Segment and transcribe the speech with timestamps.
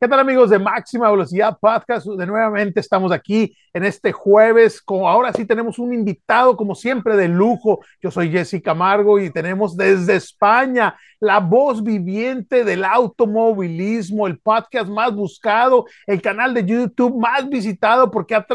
[0.00, 2.06] ¿Qué tal amigos de Máxima Velocidad Podcast?
[2.06, 4.80] De nuevamente estamos aquí en este jueves.
[4.80, 7.80] Como ahora sí tenemos un invitado, como siempre, de lujo.
[8.00, 14.88] Yo soy Jessica Camargo y tenemos desde España la voz viviente del automovilismo, el podcast
[14.88, 18.46] más buscado, el canal de YouTube más visitado porque ha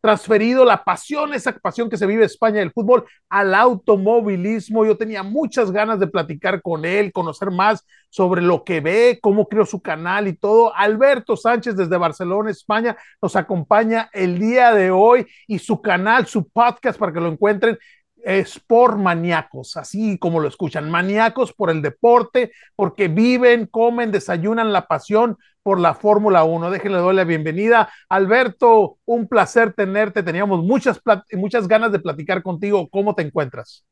[0.00, 4.86] transferido la pasión, esa pasión que se vive en España del fútbol al automovilismo.
[4.86, 9.48] Yo tenía muchas ganas de platicar con él, conocer más sobre lo que ve, cómo
[9.48, 10.72] creó su canal y todo.
[10.76, 16.48] Alberto Sánchez desde Barcelona, España, nos acompaña el día de hoy y su canal, su
[16.48, 17.76] podcast para que lo encuentren
[18.22, 24.72] es por maníacos, así como lo escuchan, maníacos por el deporte, porque viven, comen, desayunan
[24.72, 26.70] la pasión por la Fórmula 1.
[26.70, 27.90] Déjenle doy la bienvenida.
[28.08, 30.22] Alberto, un placer tenerte.
[30.22, 31.02] Teníamos muchas,
[31.32, 32.88] muchas ganas de platicar contigo.
[32.90, 33.84] ¿Cómo te encuentras?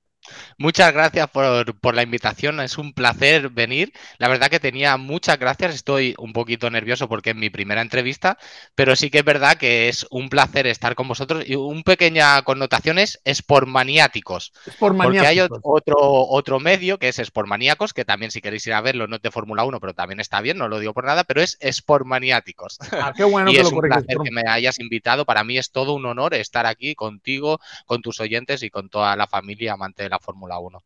[0.59, 3.93] Muchas gracias por, la invitación, es un placer venir.
[4.19, 8.39] La verdad que tenía muchas gracias, estoy un poquito nervioso porque es mi primera entrevista,
[8.75, 12.41] pero sí que es verdad que es un placer estar con vosotros y un pequeña
[12.43, 14.53] connotación es Sportmaniáticos.
[14.79, 19.07] Porque hay otro, otro medio que es Sportmaníacos, que también si queréis ir a verlo
[19.07, 21.43] no es de Fórmula 1, pero también está bien, no lo digo por nada, pero
[21.43, 22.79] es Sportmaniáticos.
[22.93, 25.71] Ah, qué bueno y que es un placer que me hayas invitado, para mí es
[25.71, 30.05] todo un honor estar aquí contigo, con tus oyentes y con toda la familia amante
[30.05, 30.79] de la Fórmula 1.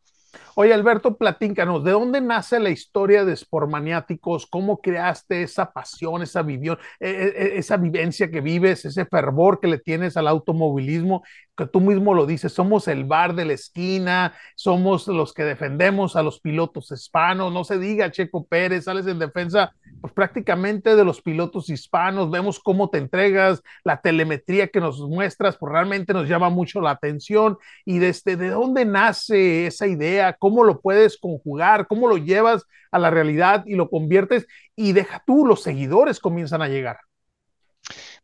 [0.55, 4.47] Oye, Alberto, platícanos, ¿de dónde nace la historia de Sportmaniáticos?
[4.47, 9.61] ¿Cómo creaste esa pasión, esa, vivió, e, e, e, esa vivencia que vives, ese fervor
[9.61, 11.23] que le tienes al automovilismo?
[11.57, 16.17] Que tú mismo lo dices, somos el bar de la esquina, somos los que defendemos
[16.17, 19.73] a los pilotos hispanos, no se diga Checo Pérez, sales en defensa
[20.07, 25.57] pues prácticamente de los pilotos hispanos, vemos cómo te entregas, la telemetría que nos muestras,
[25.57, 27.59] pues realmente nos llama mucho la atención.
[27.85, 33.01] Y desde de dónde nace esa idea, cómo lo puedes conjugar, cómo lo llevas a
[33.01, 37.06] la realidad y lo conviertes y deja tú, los seguidores comienzan a llegar.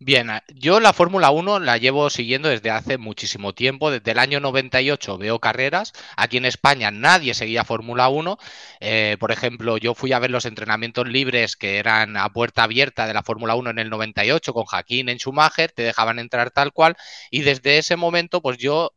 [0.04, 3.92] Bien, yo la Fórmula 1 la llevo siguiendo desde hace muchísimo tiempo.
[3.92, 5.92] Desde el año 98 veo carreras.
[6.16, 8.36] Aquí en España nadie seguía Fórmula 1.
[8.80, 13.06] Eh, por ejemplo, yo fui a ver los entrenamientos libres que eran a puerta abierta
[13.06, 15.70] de la Fórmula 1 en el 98 con Jaquín en Schumacher.
[15.70, 16.96] Te dejaban entrar tal cual.
[17.30, 18.90] Y desde ese momento, pues yo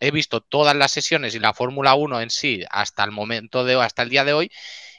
[0.00, 3.80] he visto todas las sesiones y la Fórmula 1 en sí hasta el momento de
[3.80, 4.50] hasta el día de hoy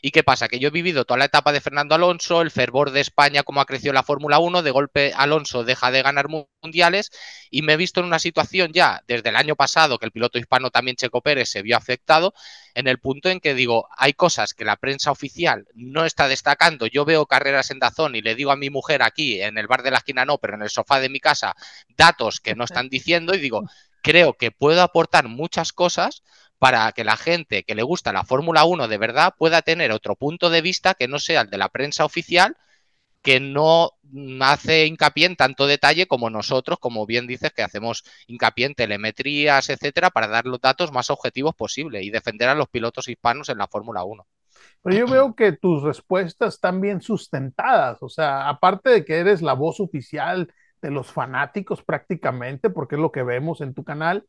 [0.05, 0.47] ¿Y qué pasa?
[0.47, 3.59] Que yo he vivido toda la etapa de Fernando Alonso, el fervor de España, cómo
[3.59, 7.09] ha crecido la Fórmula 1, de golpe Alonso deja de ganar mundiales
[7.49, 10.38] y me he visto en una situación ya desde el año pasado que el piloto
[10.38, 12.35] hispano también Checo Pérez se vio afectado,
[12.75, 16.85] en el punto en que digo, hay cosas que la prensa oficial no está destacando.
[16.85, 19.81] Yo veo carreras en Dazón y le digo a mi mujer aquí, en el bar
[19.81, 21.55] de la esquina no, pero en el sofá de mi casa,
[21.97, 23.63] datos que no están diciendo y digo,
[24.03, 26.21] creo que puedo aportar muchas cosas
[26.59, 30.16] para que la gente que le gusta la Fórmula 1 de verdad pueda tener otro
[30.16, 32.55] punto de vista que no sea el de la prensa oficial,
[33.21, 33.91] que no
[34.41, 39.69] hace hincapié en tanto detalle como nosotros, como bien dices, que hacemos hincapié en telemetrías,
[39.69, 43.57] etcétera, para dar los datos más objetivos posible y defender a los pilotos hispanos en
[43.57, 44.25] la Fórmula 1.
[44.83, 49.41] Pero yo veo que tus respuestas están bien sustentadas, o sea, aparte de que eres
[49.41, 54.27] la voz oficial de los fanáticos prácticamente, porque es lo que vemos en tu canal,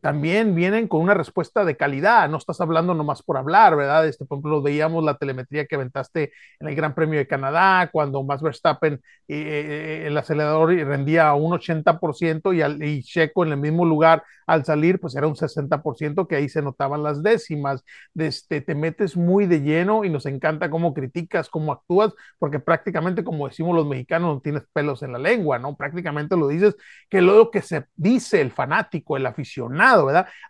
[0.00, 4.06] también vienen con una respuesta de calidad, no estás hablando nomás por hablar, ¿verdad?
[4.06, 8.22] Este, por ejemplo, veíamos la telemetría que aventaste en el Gran Premio de Canadá, cuando
[8.22, 13.58] Max Verstappen, eh, eh, el acelerador rendía un 80% y, al, y Checo en el
[13.58, 17.84] mismo lugar al salir, pues era un 60%, que ahí se notaban las décimas.
[18.16, 23.22] Este, te metes muy de lleno y nos encanta cómo criticas, cómo actúas, porque prácticamente,
[23.22, 25.76] como decimos los mexicanos, no tienes pelos en la lengua, ¿no?
[25.76, 26.76] Prácticamente lo dices
[27.08, 29.79] que lo que se dice el fanático, el aficionado,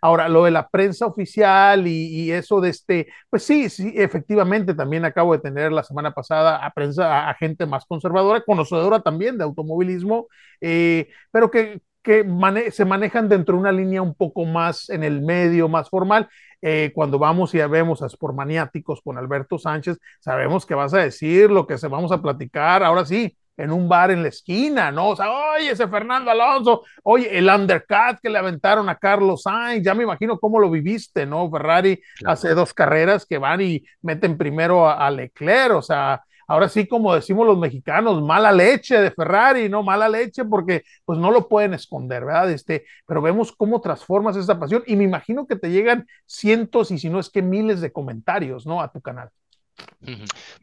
[0.01, 5.05] Ahora, lo de la prensa oficial y, eso de este, pues sí, sí, efectivamente, también
[5.05, 9.43] acabo de tener la semana pasada a prensa, a, gente más conservadora, conocedora también de
[9.43, 10.27] automovilismo,
[10.61, 12.25] eh, pero que, que
[12.71, 16.29] se manejan dentro de una línea un poco más en el medio, más formal.
[16.61, 21.49] Eh, cuando vamos y vemos a Sportmaniáticos con Alberto Sánchez, sabemos que vas a decir
[21.49, 25.09] lo que se vamos a platicar, ahora sí, en un bar en la esquina, ¿no?
[25.09, 29.83] O sea, oye, ese Fernando Alonso, oye, el undercut que le aventaron a Carlos Sainz,
[29.83, 31.49] ya me imagino cómo lo viviste, ¿no?
[31.49, 36.87] Ferrari hace dos carreras que van y meten primero a, Leclerc, o sea, ahora sí,
[36.87, 39.83] como decimos los mexicanos, mala leche de Ferrari, ¿no?
[39.83, 42.51] Mala leche porque pues no lo pueden esconder, ¿verdad?
[42.51, 46.97] Este, pero vemos cómo transformas esa pasión y me imagino que te llegan cientos y
[46.97, 48.81] si no es que miles de comentarios, ¿no?
[48.81, 49.29] A tu canal.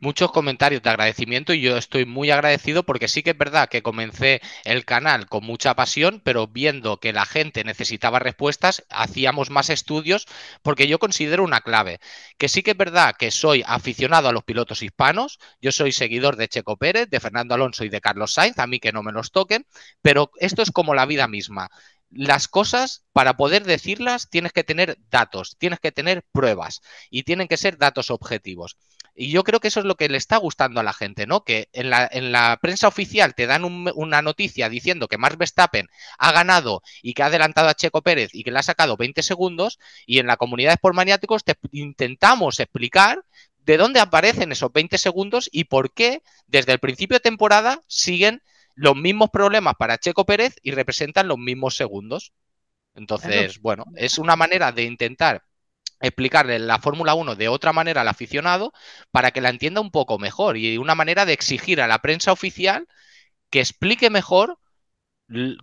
[0.01, 3.83] Muchos comentarios de agradecimiento y yo estoy muy agradecido porque sí que es verdad que
[3.83, 9.71] comencé el canal con mucha pasión, pero viendo que la gente necesitaba respuestas, hacíamos más
[9.71, 10.27] estudios
[10.63, 12.01] porque yo considero una clave,
[12.37, 16.37] que sí que es verdad que soy aficionado a los pilotos hispanos, yo soy seguidor
[16.37, 19.13] de Checo Pérez, de Fernando Alonso y de Carlos Sainz, a mí que no me
[19.13, 19.67] los toquen,
[20.03, 21.71] pero esto es como la vida misma.
[22.11, 27.49] Las cosas, para poder decirlas, tienes que tener datos, tienes que tener pruebas y tienen
[27.49, 28.79] que ser datos objetivos.
[29.21, 31.43] Y yo creo que eso es lo que le está gustando a la gente, ¿no?
[31.43, 35.89] Que en la, en la prensa oficial te dan una noticia diciendo que Max Verstappen
[36.19, 39.25] ha ganado y que ha adelantado a Checo Pérez y que le ha sacado 20
[39.25, 43.25] segundos, y en la comunidad de Sport Maniáticos te intentamos explicar
[43.59, 48.41] de dónde aparecen esos 20 segundos y por qué desde el principio de temporada siguen
[48.77, 52.33] los mismos problemas para Checo Pérez y representan los mismos segundos.
[52.95, 55.43] Entonces, bueno, es una manera de intentar
[56.01, 58.73] explicarle la Fórmula 1 de otra manera al aficionado
[59.11, 62.33] para que la entienda un poco mejor y una manera de exigir a la prensa
[62.33, 62.87] oficial
[63.51, 64.59] que explique mejor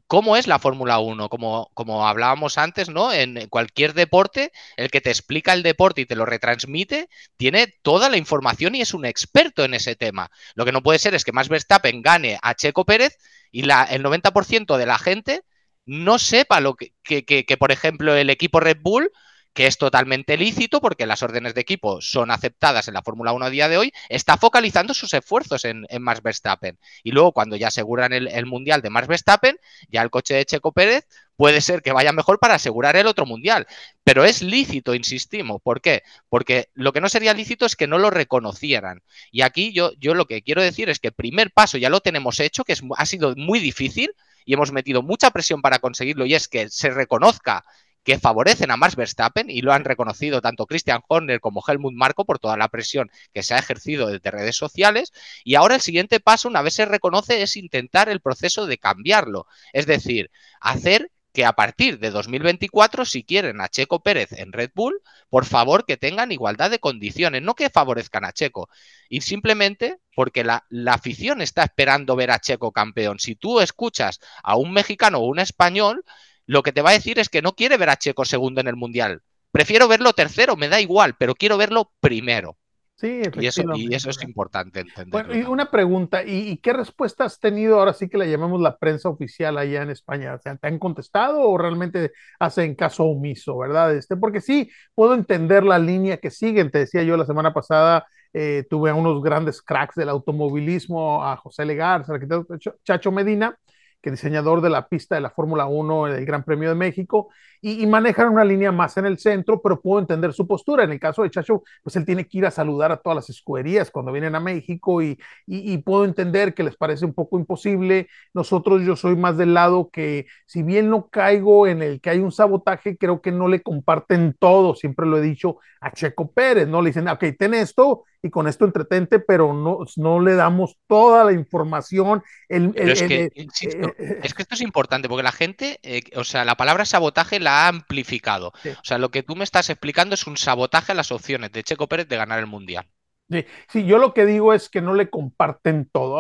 [0.07, 3.11] cómo es la Fórmula 1, como, como hablábamos antes, ¿no?
[3.11, 8.09] En cualquier deporte, el que te explica el deporte y te lo retransmite, tiene toda
[8.09, 10.29] la información y es un experto en ese tema.
[10.53, 13.17] Lo que no puede ser es que Max Verstappen gane a Checo Pérez
[13.51, 15.41] y la, el 90% de la gente
[15.85, 19.11] no sepa lo que, que, por ejemplo, el equipo Red Bull
[19.55, 23.45] que es totalmente lícito porque las órdenes de equipo son aceptadas en la Fórmula 1
[23.45, 26.77] a día de hoy, está focalizando sus esfuerzos en, en Max Verstappen.
[27.03, 29.57] Y luego cuando ya aseguran el, Mundial de Max Verstappen,
[29.87, 31.07] ya el coche de Checo Pérez
[31.37, 33.65] puede ser que vaya mejor para asegurar el otro Mundial.
[34.03, 35.61] Pero es lícito, insistimos.
[35.61, 36.03] ¿Por qué?
[36.27, 39.03] Porque lo que no sería lícito es que no lo reconocieran.
[39.31, 42.01] Y aquí yo, yo lo que quiero decir es que el primer paso ya lo
[42.01, 44.11] tenemos hecho, que es, ha sido muy difícil,
[44.45, 47.65] y hemos metido mucha presión para conseguirlo y es que se reconozca
[48.05, 52.23] que favorecen a Max Verstappen y lo han reconocido tanto Christian Horner como Helmut Marko
[52.23, 55.11] por toda la presión que se ha ejercido desde redes sociales.
[55.43, 59.47] Y ahora el siguiente paso, una vez se reconoce, es intentar el proceso de cambiarlo.
[59.73, 60.29] Es decir,
[60.61, 65.45] hacer que a partir de 2024, si quieren a Checo Pérez en Red Bull, por
[65.45, 68.69] favor que tengan igualdad de condiciones, no que favorezcan a Checo.
[69.09, 73.19] Y simplemente porque la, la, afición está esperando ver a Checo campeón.
[73.19, 76.05] Si tú escuchas a un mexicano o un español,
[76.45, 78.67] lo que te va a decir es que no quiere ver a Checo segundo en
[78.67, 79.21] el Mundial.
[79.51, 82.57] Prefiero verlo tercero, me da igual, pero quiero verlo primero.
[82.97, 85.11] Sí, y eso, y eso es importante entender.
[85.11, 88.77] Bueno, y una pregunta, ¿y, qué respuesta has tenido ahora sí que la llamamos la
[88.77, 90.37] prensa oficial allá en España?
[90.37, 93.93] ¿Te han contestado o realmente hacen caso omiso, verdad?
[93.93, 96.71] Este, porque sí, puedo entender la línea que siguen.
[96.71, 101.35] Te decía yo la semana pasada, eh, tuve a unos grandes cracks del automovilismo, a
[101.35, 103.57] José Legar, al arquitecto Chacho Medina,
[104.05, 107.29] que diseñador de la pista de la Fórmula 1 del Gran Premio de México,
[107.59, 110.83] y, manejan una línea más en el centro, pero puedo entender su postura.
[110.83, 113.29] En el caso de Chacho, pues él tiene que ir a saludar a todas las
[113.31, 115.17] escuderías cuando vienen a México y,
[115.47, 118.07] y, puedo entender que les parece un poco imposible.
[118.35, 122.19] Nosotros, yo soy más del lado que, si bien no caigo en el que hay
[122.19, 126.67] un sabotaje, creo que no le comparten todo, siempre lo he dicho a Checo Pérez,
[126.67, 126.83] ¿no?
[126.83, 131.23] Le dicen, ok, ten esto y con esto entretente, pero no, no le damos toda
[131.23, 132.23] la información.
[132.49, 136.43] El, es, que, eh, es, que, esto es importante, porque la gente, eh, o sea,
[136.43, 138.47] la palabra sabotaje la ha amplificado.
[138.47, 141.61] O sea, lo que tú me estás explicando es un sabotaje a las opciones de
[141.61, 142.87] Checo Pérez de ganar el Mundial.
[143.29, 146.19] Sí, sí, yo lo que digo es que no le comparten todo.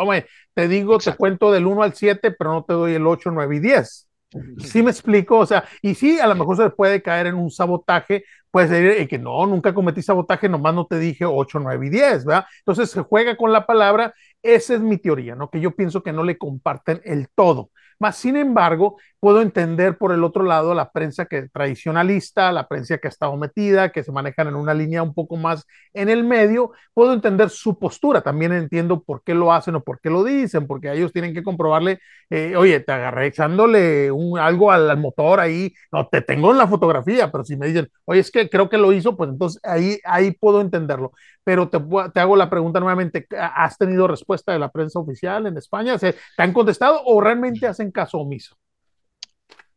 [0.53, 3.55] te digo, te cuento del 1 al 7, pero no te doy el 8, 9
[3.55, 4.04] y 10.
[4.59, 7.49] Sí me explico, o sea, y sí, a lo mejor se puede caer en un
[7.51, 11.89] sabotaje, puede ser que no, nunca cometí sabotaje, nomás no te dije 8, 9 y
[11.89, 12.45] 10, ¿verdad?
[12.59, 14.13] Entonces se juega con la palabra,
[14.45, 15.49] esa es mi teoría, ¿no?
[15.49, 17.71] Que yo pienso que no le comparten el todo.
[17.99, 22.97] Más sin embargo, puedo entender por el otro lado la prensa que tradicionalista, la prensa
[22.97, 26.23] que ha estado metida, que se manejan en una línea un poco más en el
[26.25, 28.21] medio, puedo entender su postura.
[28.21, 31.43] También entiendo por qué lo hacen o por qué lo dicen, porque ellos tienen que
[31.43, 31.99] comprobarle,
[32.29, 36.67] eh, oye, te agarré echándole un, algo al, motor ahí, no, te tengo en la
[36.67, 39.99] fotografía, pero si me dicen, oye, es que creo que lo hizo, pues entonces ahí,
[40.03, 41.13] ahí puedo entenderlo.
[41.43, 41.79] Pero te,
[42.13, 45.97] te hago la pregunta nuevamente, ¿has tenido respuesta de la prensa oficial en España?
[45.97, 48.57] ¿Se, ¿Te han contestado o realmente hacen caso omiso?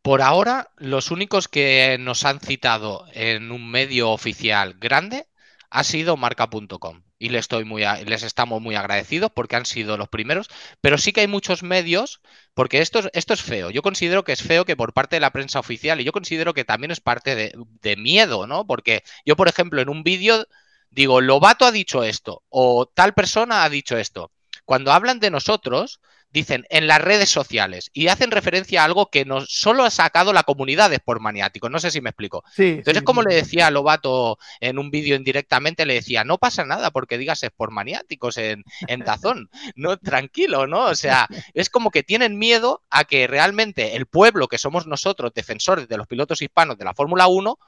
[0.03, 5.27] Por ahora, los únicos que nos han citado en un medio oficial grande
[5.71, 10.09] ha sido marca.com y les, estoy muy les estamos muy agradecidos porque han sido los
[10.09, 10.49] primeros,
[10.81, 12.21] pero sí que hay muchos medios,
[12.55, 13.71] porque esto, esto es feo.
[13.71, 16.55] Yo considero que es feo que por parte de la prensa oficial y yo considero
[16.55, 18.67] que también es parte de, de miedo, ¿no?
[18.67, 20.47] Porque yo, por ejemplo, en un vídeo
[20.91, 24.33] digo, Lobato ha dicho esto o tal persona ha dicho esto.
[24.69, 25.99] Cuando hablan de nosotros,
[26.31, 30.35] dicen en las redes sociales y hacen referencia a algo que nos solo ha sacado
[30.35, 31.71] la comunidad de Sport Maniáticos.
[31.71, 32.45] No sé si me explico.
[32.59, 36.91] Entonces, como le decía a Lobato en un vídeo indirectamente, le decía, no pasa nada
[36.91, 39.49] porque digas Sport Maniáticos en, en Dazón.
[39.75, 40.85] no, tranquilo, ¿no?
[40.85, 45.33] O sea, es como que tienen miedo a que realmente el pueblo que somos nosotros,
[45.33, 47.59] defensores de los pilotos hispanos de la Fórmula 1,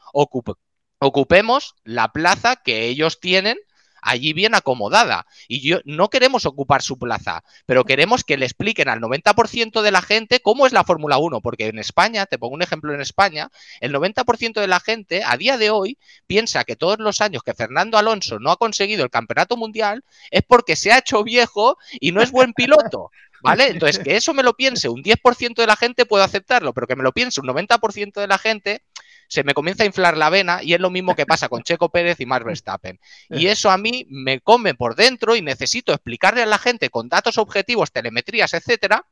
[0.99, 3.57] ocupemos la plaza que ellos tienen
[4.02, 5.26] allí bien acomodada.
[5.49, 9.90] Y yo no queremos ocupar su plaza, pero queremos que le expliquen al 90% de
[9.90, 13.00] la gente cómo es la Fórmula 1, porque en España, te pongo un ejemplo en
[13.00, 17.42] España, el 90% de la gente a día de hoy piensa que todos los años
[17.42, 21.76] que Fernando Alonso no ha conseguido el campeonato mundial es porque se ha hecho viejo
[22.00, 23.11] y no es buen piloto.
[23.42, 23.69] ¿Vale?
[23.69, 26.97] Entonces, que eso me lo piense un 10% de la gente puedo aceptarlo, pero que
[26.97, 28.83] me lo piense un 90% de la gente,
[29.31, 31.89] se me comienza a inflar la vena y es lo mismo que pasa con Checo
[31.89, 32.99] Pérez y Max Verstappen.
[33.29, 37.09] Y eso a mí me come por dentro y necesito explicarle a la gente con
[37.09, 39.07] datos objetivos, telemetrías, etcétera,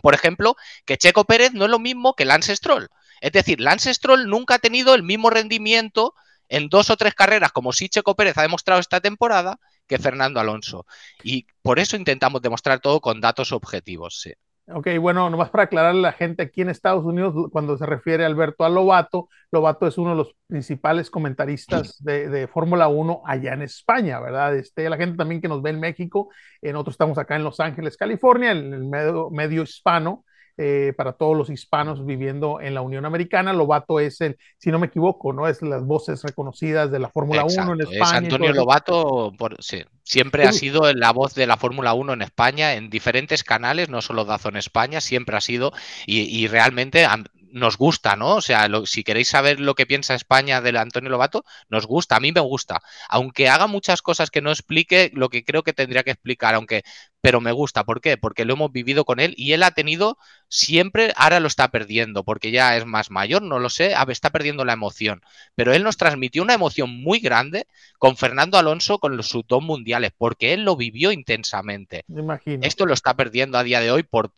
[0.00, 2.88] por ejemplo, que Checo Pérez no es lo mismo que Lance Stroll.
[3.20, 6.14] Es decir, Lance Stroll nunca ha tenido el mismo rendimiento
[6.48, 10.40] en dos o tres carreras, como sí Checo Pérez ha demostrado esta temporada, que Fernando
[10.40, 10.86] Alonso.
[11.22, 14.22] Y por eso intentamos demostrar todo con datos objetivos.
[14.22, 14.32] Sí.
[14.72, 18.24] Ok, bueno, nomás para aclarar a la gente aquí en Estados Unidos, cuando se refiere
[18.24, 23.62] Alberto a Lobato, Lobato es uno de los principales comentaristas de, Fórmula 1 allá en
[23.62, 24.54] España, ¿verdad?
[24.56, 26.30] Este, la gente también que nos ve en México,
[26.62, 30.24] nosotros estamos acá en Los Ángeles, California, en el medio, medio hispano,
[30.62, 33.54] eh, para todos los hispanos viviendo en la Unión Americana.
[33.54, 35.48] Lobato es el, si no me equivoco, ¿no?
[35.48, 38.02] Es las voces reconocidas de la Fórmula 1 en España.
[38.02, 42.20] Es Antonio Lobato, por, sí, siempre ha sido la voz de la Fórmula 1 en
[42.20, 45.72] España, en diferentes canales, no solo Dazo en España, siempre ha sido,
[46.04, 47.06] y, y realmente
[47.52, 48.36] nos gusta, ¿no?
[48.36, 52.20] O sea, si queréis saber lo que piensa España del Antonio Lobato, nos gusta, a
[52.20, 52.80] mí me gusta.
[53.08, 56.82] Aunque haga muchas cosas que no explique lo que creo que tendría que explicar, aunque,
[57.20, 57.84] pero me gusta.
[57.84, 58.16] ¿Por qué?
[58.16, 62.24] Porque lo hemos vivido con él y él ha tenido siempre, ahora lo está perdiendo,
[62.24, 65.22] porque ya es más mayor, no lo sé, está perdiendo la emoción.
[65.54, 67.66] Pero él nos transmitió una emoción muy grande
[67.98, 72.04] con Fernando Alonso con los sus dos mundiales, porque él lo vivió intensamente.
[72.08, 72.66] Me imagino.
[72.66, 74.32] Esto lo está perdiendo a día de hoy por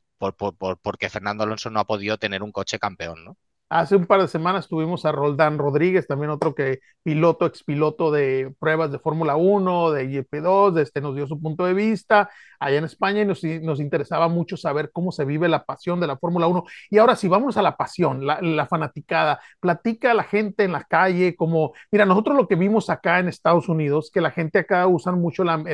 [0.83, 3.37] porque Fernando Alonso no ha podido tener un coche campeón, ¿no?
[3.73, 8.55] Hace un par de semanas tuvimos a Roldán Rodríguez, también otro que piloto, expiloto de
[8.59, 12.29] pruebas de Fórmula 1, de GP2, este nos dio su punto de vista
[12.61, 16.19] allá en España y nos, interesaba mucho saber cómo se vive la pasión de la
[16.19, 16.65] Fórmula 1.
[16.91, 19.41] Y ahora sí, vamos a la pasión, la, fanaticada.
[19.59, 23.29] Platica a la gente en la calle, como, mira, nosotros lo que vimos acá en
[23.29, 25.65] Estados Unidos, que la gente acá usan mucho la,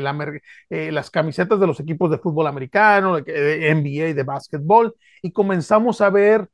[0.71, 6.01] eh, las camisetas de los equipos de fútbol americano, de NBA, de básquetbol, y comenzamos
[6.01, 6.49] a ver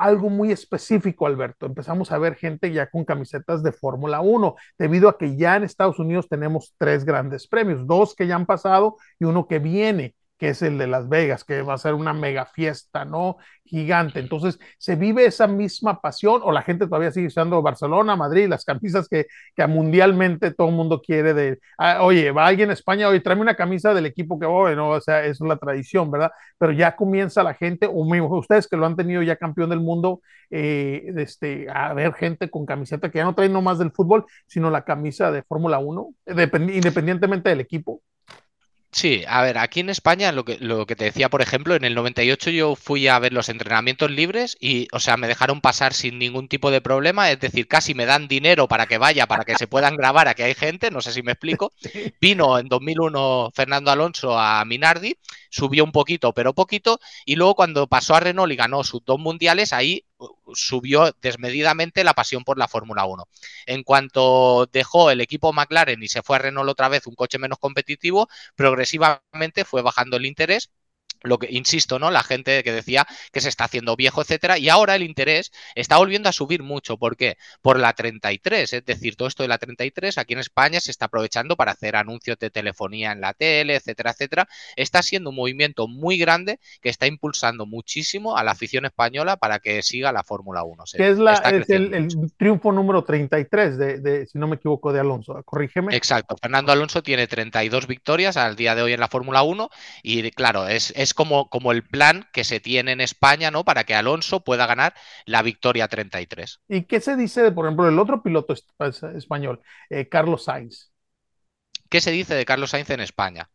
[0.00, 1.66] algo muy específico, Alberto.
[1.66, 5.64] Empezamos a ver gente ya con camisetas de Fórmula 1, debido a que ya en
[5.64, 10.14] Estados Unidos tenemos tres grandes premios, dos que ya han pasado y uno que viene
[10.40, 13.36] que es el de Las Vegas, que va a ser una mega fiesta, ¿no?
[13.62, 14.20] Gigante.
[14.20, 18.64] Entonces, se vive esa misma pasión o la gente todavía sigue usando Barcelona, Madrid, las
[18.64, 23.08] camisas que, que mundialmente todo el mundo quiere de, ah, oye, va alguien a España,
[23.08, 24.88] oye, tráeme una camisa del equipo que voy, ¿no?
[24.90, 26.32] O sea, es la tradición, ¿verdad?
[26.56, 30.22] Pero ya comienza la gente, o ustedes que lo han tenido ya campeón del mundo,
[30.48, 34.70] eh, este, a ver gente con camiseta que ya no trae nomás del fútbol, sino
[34.70, 38.00] la camisa de Fórmula 1, independientemente del equipo.
[38.92, 41.84] Sí, a ver, aquí en España lo que, lo que te decía, por ejemplo, en
[41.84, 45.94] el 98 yo fui a ver los entrenamientos libres y, o sea, me dejaron pasar
[45.94, 49.44] sin ningún tipo de problema, es decir, casi me dan dinero para que vaya, para
[49.44, 51.72] que se puedan grabar a que hay gente, no sé si me explico.
[52.20, 55.16] Vino en 2001 Fernando Alonso a Minardi,
[55.50, 59.18] subió un poquito, pero poquito, y luego cuando pasó a Renault y ganó sus dos
[59.18, 60.04] mundiales, ahí
[60.54, 63.24] subió desmedidamente la pasión por la Fórmula 1.
[63.66, 67.38] En cuanto dejó el equipo McLaren y se fue a Renault otra vez, un coche
[67.38, 70.70] menos competitivo, progresivamente fue bajando el interés
[71.22, 72.10] lo que insisto, ¿no?
[72.10, 75.98] La gente que decía que se está haciendo viejo, etcétera, y ahora el interés está
[75.98, 76.96] volviendo a subir mucho.
[76.96, 77.36] ¿Por qué?
[77.62, 81.06] Por la 33, es decir, todo esto de la 33 aquí en España se está
[81.06, 84.48] aprovechando para hacer anuncios de telefonía en la tele, etcétera, etcétera.
[84.76, 89.58] Está siendo un movimiento muy grande que está impulsando muchísimo a la afición española para
[89.58, 90.84] que siga la Fórmula 1.
[90.96, 95.42] Que es, la, el, triunfo número 33 de, de, si no me equivoco, de Alonso.
[95.44, 95.94] Corrígeme.
[95.94, 96.36] Exacto.
[96.40, 99.70] Fernando Alonso tiene 32 victorias al día de hoy en la Fórmula 1
[100.02, 103.64] y claro, es, es como, como el plan que se tiene en España, ¿no?
[103.64, 104.94] Para que Alonso pueda ganar
[105.26, 106.60] la victoria 33.
[106.68, 108.54] ¿Y qué se dice, de, por ejemplo, el otro piloto
[109.14, 110.90] español, eh, Carlos Sainz?
[111.88, 113.50] ¿Qué se dice de Carlos Sainz en España?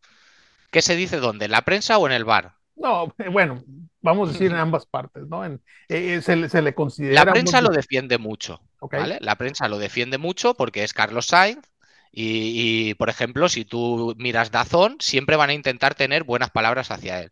[0.72, 1.46] ¿Qué se dice dónde?
[1.46, 2.56] ¿En la prensa o en el bar?
[2.76, 3.64] No, bueno,
[4.02, 5.46] vamos a decir en ambas partes, ¿no?
[5.46, 7.26] En, eh, se, le considera.
[7.26, 9.18] La prensa lo defiende mucho, ¿vale?
[9.22, 11.66] La prensa lo defiende mucho porque es Carlos Sainz,
[12.18, 17.22] y, por ejemplo, si tú miras Dazón, siempre van a intentar tener buenas palabras hacia
[17.22, 17.32] él.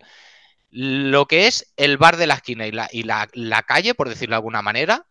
[0.72, 4.10] lo que es el bar de la esquina y la, y la, la calle, por
[4.10, 5.08] decirlo de alguna manera,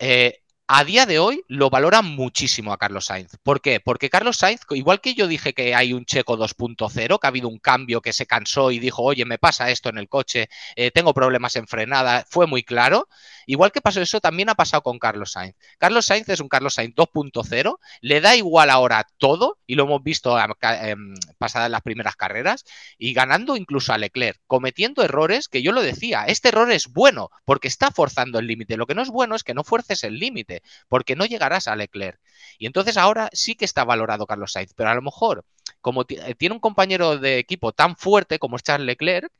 [0.00, 3.36] eh, a día de hoy lo valoran muchísimo a Carlos Sainz.
[3.42, 3.80] ¿Por qué?
[3.80, 7.48] Porque Carlos Sainz, igual que yo dije que hay un checo 2.0, que ha habido
[7.48, 10.90] un cambio que se cansó y dijo, oye, me pasa esto en el coche, eh,
[10.90, 13.08] tengo problemas en frenada, fue muy claro.
[13.46, 15.54] Igual que pasó eso, también ha pasado con Carlos Sainz.
[15.76, 20.02] Carlos Sainz es un Carlos Sainz 2.0, le da igual ahora todo, y lo hemos
[20.02, 20.96] visto eh,
[21.36, 22.64] pasadas las primeras carreras,
[22.96, 27.28] y ganando incluso a Leclerc, cometiendo errores que yo lo decía, este error es bueno
[27.44, 28.78] porque está forzando el límite.
[28.78, 30.53] Lo que no es bueno es que no fuerces el límite
[30.88, 32.20] porque no llegarás a Leclerc.
[32.58, 35.44] Y entonces ahora sí que está valorado Carlos Sainz, pero a lo mejor,
[35.80, 39.32] como eh, tiene un compañero de equipo tan fuerte como es Charles Leclerc,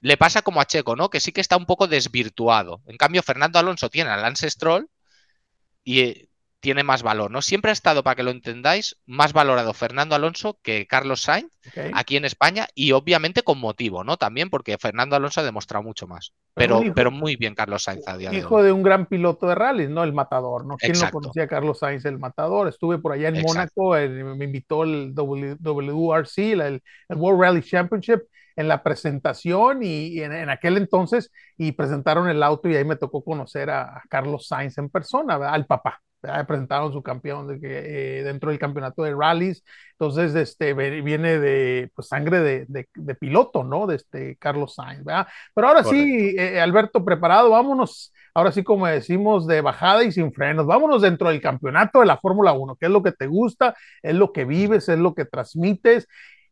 [0.00, 1.08] le pasa como a Checo, ¿no?
[1.08, 2.82] Que sí que está un poco desvirtuado.
[2.86, 4.90] En cambio, Fernando Alonso tiene a Lance Stroll
[5.82, 6.28] y eh,
[6.64, 7.42] tiene más valor, ¿no?
[7.42, 11.52] Siempre ha estado, para que lo entendáis, más valorado Fernando Alonso que Carlos Sainz
[11.92, 14.16] aquí en España y obviamente con motivo, ¿no?
[14.16, 16.32] También porque Fernando Alonso ha demostrado mucho más.
[16.54, 19.88] Pero, pero muy bien Carlos Sainz a día Hijo de, un gran piloto de rally,
[19.88, 20.04] ¿no?
[20.04, 20.78] El matador, ¿no?
[20.78, 22.66] ¿Quién no conocía a Carlos Sainz, el matador?
[22.66, 28.20] Estuve por allá en Mónaco, me invitó el WRC, el, World Rally Championship
[28.56, 33.22] en la presentación y, en, aquel entonces y presentaron el auto y ahí me tocó
[33.22, 36.00] conocer a, Carlos Sainz en persona, al papá
[36.46, 39.64] presentaron su campeón de que, eh, dentro del campeonato de rallies.
[39.92, 43.86] Entonces, este, viene de pues, sangre de, de, piloto, ¿no?
[43.86, 45.26] De este Carlos Sainz, ¿verdad?
[45.54, 50.32] Pero ahora sí, eh, Alberto, preparado, vámonos, ahora sí, como decimos, de bajada y sin
[50.32, 53.76] frenos, vámonos dentro del campeonato de la Fórmula 1, ¿qué es lo que te gusta?
[54.02, 54.88] ¿Es lo que vives?
[54.88, 56.08] ¿Es lo que transmites?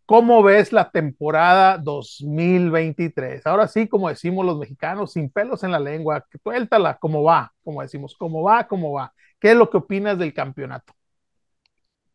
[0.07, 3.47] ¿Cómo ves la temporada 2023?
[3.47, 7.53] Ahora sí, como decimos los mexicanos, sin pelos en la lengua, suéltala, ¿cómo va?
[7.65, 8.67] Como decimos, ¿cómo va?
[8.67, 9.13] ¿Cómo va?
[9.39, 10.95] ¿Qué es lo que opinas del campeonato?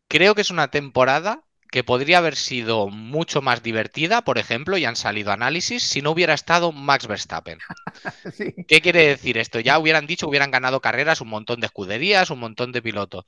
[0.06, 4.84] Creo que es una temporada que podría haber sido mucho más divertida, por ejemplo, y
[4.84, 7.58] han salido análisis, si no hubiera estado Max Verstappen.
[8.68, 9.60] ¿Qué quiere decir esto?
[9.60, 13.26] Ya hubieran dicho, hubieran ganado carreras, un montón de escuderías, un montón de pilotos.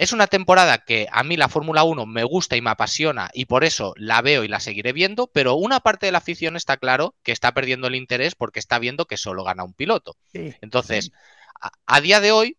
[0.00, 3.44] Es una temporada que a mí la Fórmula 1 me gusta y me apasiona y
[3.44, 6.78] por eso la veo y la seguiré viendo, pero una parte de la afición está
[6.78, 10.16] claro que está perdiendo el interés porque está viendo que solo gana un piloto.
[10.32, 11.12] Entonces,
[11.84, 12.56] a día de hoy,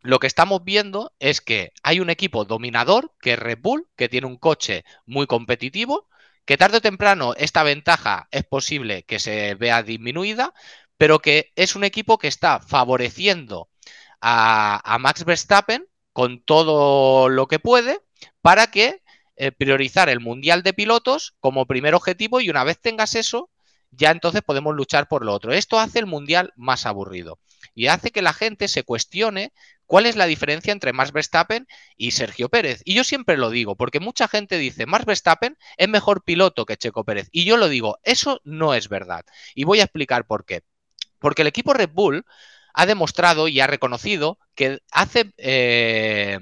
[0.00, 4.08] lo que estamos viendo es que hay un equipo dominador, que es Red Bull, que
[4.08, 6.08] tiene un coche muy competitivo,
[6.44, 10.52] que tarde o temprano esta ventaja es posible que se vea disminuida,
[10.96, 13.68] pero que es un equipo que está favoreciendo
[14.20, 18.00] a, Max Verstappen con todo lo que puede
[18.40, 19.02] para que
[19.36, 23.50] eh, priorizar el Mundial de Pilotos como primer objetivo y una vez tengas eso,
[23.90, 25.52] ya entonces podemos luchar por lo otro.
[25.52, 27.38] Esto hace el Mundial más aburrido
[27.74, 29.52] y hace que la gente se cuestione
[29.86, 32.80] ¿Cuál es la diferencia entre Max Verstappen y Sergio Pérez?
[32.84, 36.76] Y yo siempre lo digo, porque mucha gente dice, Max Verstappen es mejor piloto que
[36.76, 37.28] Checo Pérez.
[37.32, 39.24] Y yo lo digo, eso no es verdad.
[39.54, 40.62] Y voy a explicar por qué.
[41.18, 42.24] Porque el equipo Red Bull
[42.74, 46.38] ha demostrado y ha reconocido que hace, eh,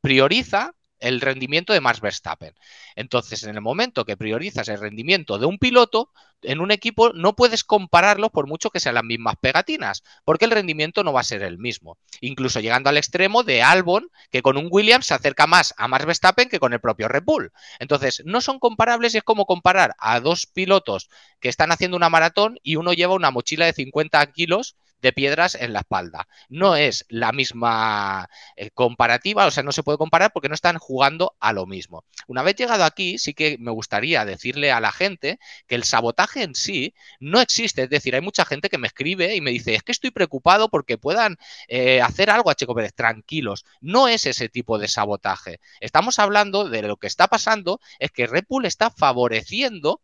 [0.00, 2.54] prioriza el rendimiento de Max Verstappen.
[2.94, 6.10] Entonces, en el momento que priorizas el rendimiento de un piloto,
[6.42, 10.52] en un equipo no puedes compararlos por mucho que sean las mismas pegatinas, porque el
[10.52, 11.98] rendimiento no va a ser el mismo.
[12.20, 16.06] Incluso llegando al extremo de Albon, que con un Williams se acerca más a Max
[16.06, 17.52] Verstappen que con el propio Red Bull.
[17.80, 21.08] Entonces, no son comparables y es como comparar a dos pilotos
[21.40, 25.56] que están haciendo una maratón y uno lleva una mochila de 50 kilos de piedras
[25.56, 26.28] en la espalda.
[26.48, 30.78] No es la misma eh, comparativa, o sea, no se puede comparar porque no están
[30.78, 32.04] jugando a lo mismo.
[32.28, 36.42] Una vez llegado aquí, sí que me gustaría decirle a la gente que el sabotaje
[36.42, 37.82] en sí no existe.
[37.82, 40.68] Es decir, hay mucha gente que me escribe y me dice, es que estoy preocupado
[40.70, 41.36] porque puedan
[41.68, 42.94] eh, hacer algo a Checo Pérez.
[42.94, 45.60] Tranquilos, no es ese tipo de sabotaje.
[45.80, 50.00] Estamos hablando de lo que está pasando, es que Red Bull está favoreciendo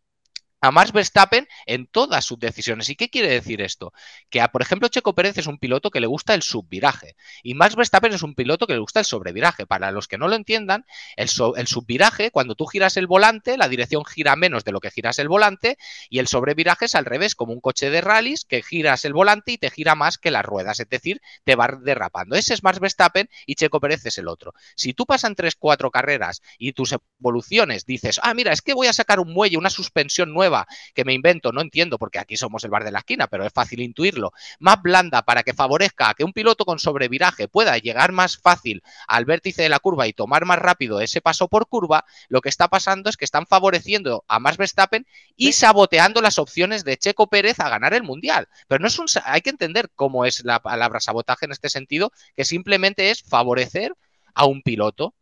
[0.61, 2.89] a Max Verstappen en todas sus decisiones.
[2.89, 3.93] ¿Y qué quiere decir esto?
[4.29, 7.75] Que, por ejemplo, Checo Pérez es un piloto que le gusta el subviraje y Max
[7.75, 9.65] Verstappen es un piloto que le gusta el sobreviraje.
[9.65, 14.05] Para los que no lo entiendan, el, subviraje, cuando tú giras el volante, la dirección
[14.05, 15.77] gira menos de lo que giras el volante
[16.09, 19.53] y el sobreviraje es al revés, como un coche de rallies que giras el volante
[19.53, 22.35] y te gira más que las ruedas, es decir, te va derrapando.
[22.35, 24.53] Ese es Max Verstappen y Checo Pérez es el otro.
[24.75, 28.93] Si tú pasan 3-4 carreras y tus evoluciones dices, ah, mira, es que voy a
[28.93, 30.48] sacar un muelle, una suspensión nueva,
[30.93, 33.53] que me invento, no entiendo porque aquí somos el bar de la esquina, pero es
[33.53, 38.11] fácil intuirlo, más blanda para que favorezca a que un piloto con sobreviraje pueda llegar
[38.11, 42.05] más fácil al vértice de la curva y tomar más rápido ese paso por curva,
[42.27, 46.83] lo que está pasando es que están favoreciendo a Max Verstappen y saboteando las opciones
[46.83, 48.47] de Checo Pérez a ganar el Mundial.
[48.67, 52.11] Pero no es un hay que entender cómo es la palabra sabotaje en este sentido,
[52.35, 53.93] que simplemente es favorecer
[54.33, 55.13] a un piloto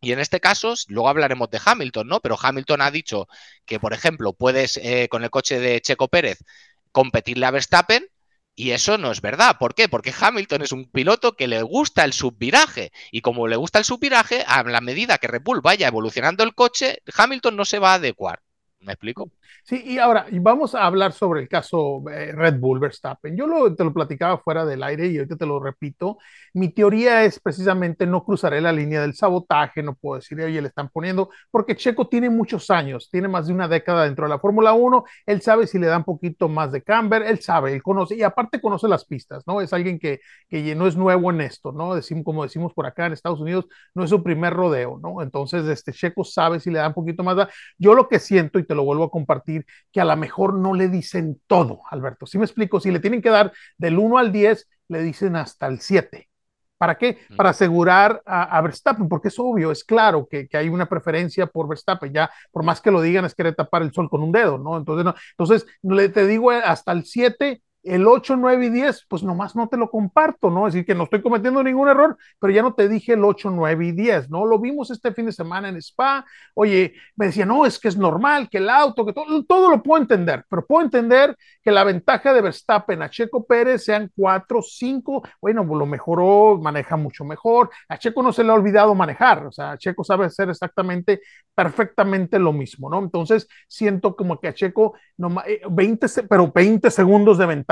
[0.00, 2.20] Y en este caso, luego hablaremos de Hamilton, ¿no?
[2.20, 3.28] Pero Hamilton ha dicho
[3.66, 6.38] que, por ejemplo, puedes eh, con el coche de Checo Pérez
[6.92, 8.06] competirle a Verstappen
[8.54, 9.56] y eso no es verdad.
[9.58, 9.88] ¿Por qué?
[9.88, 12.92] Porque Hamilton es un piloto que le gusta el subviraje.
[13.10, 16.54] Y como le gusta el subviraje, a la medida que Red Bull vaya evolucionando el
[16.54, 18.42] coche, Hamilton no se va a adecuar.
[18.80, 19.30] ¿Me explico?
[19.64, 23.36] Sí, y ahora vamos a hablar sobre el caso eh, Red Bull Verstappen.
[23.36, 26.18] Yo lo, te lo platicaba fuera del aire y ahorita te lo repito.
[26.54, 30.68] Mi teoría es precisamente no cruzaré la línea del sabotaje, no puedo decir, oye, le
[30.68, 34.38] están poniendo, porque Checo tiene muchos años, tiene más de una década dentro de la
[34.38, 37.82] Fórmula 1, él sabe si le da un poquito más de camber, él sabe, él
[37.82, 39.60] conoce, y aparte conoce las pistas, ¿no?
[39.60, 41.94] Es alguien que, que no es nuevo en esto, ¿no?
[41.94, 45.22] Decimos, como decimos por acá en Estados Unidos, no es su primer rodeo, ¿no?
[45.22, 47.36] Entonces, este Checo sabe si le da un poquito más.
[47.78, 50.74] Yo lo que siento, y te lo vuelvo a compartir, que a lo mejor no
[50.74, 52.26] le dicen todo, Alberto.
[52.26, 55.66] Si me explico, si le tienen que dar del 1 al 10, le dicen hasta
[55.66, 56.28] el 7.
[56.78, 57.18] ¿Para qué?
[57.36, 61.68] Para asegurar a, Verstappen, porque es obvio, es claro que, que, hay una preferencia por
[61.68, 64.56] Verstappen, ya por más que lo digan es querer tapar el sol con un dedo,
[64.56, 64.78] ¿no?
[64.78, 69.22] Entonces, no, entonces le, te digo hasta el 7 el 8, 9 y 10, pues
[69.22, 70.66] nomás no te lo comparto, ¿no?
[70.66, 73.50] Es decir, que no estoy cometiendo ningún error, pero ya no te dije el 8,
[73.50, 74.44] 9 y 10, ¿no?
[74.44, 76.24] Lo vimos este fin de semana en Spa.
[76.54, 79.82] Oye, me decía, no, es que es normal, que el auto, que todo, todo lo
[79.82, 84.60] puedo entender, pero puedo entender que la ventaja de Verstappen a Checo Pérez sean 4,
[84.62, 87.70] 5, bueno, lo mejoró, maneja mucho mejor.
[87.88, 91.22] A Checo no se le ha olvidado manejar, o sea, Checo sabe hacer exactamente,
[91.54, 92.98] perfectamente lo mismo, ¿no?
[92.98, 95.34] Entonces, siento como que a Checo, no,
[95.70, 97.69] 20, eh, pero 20 segundos de ventaja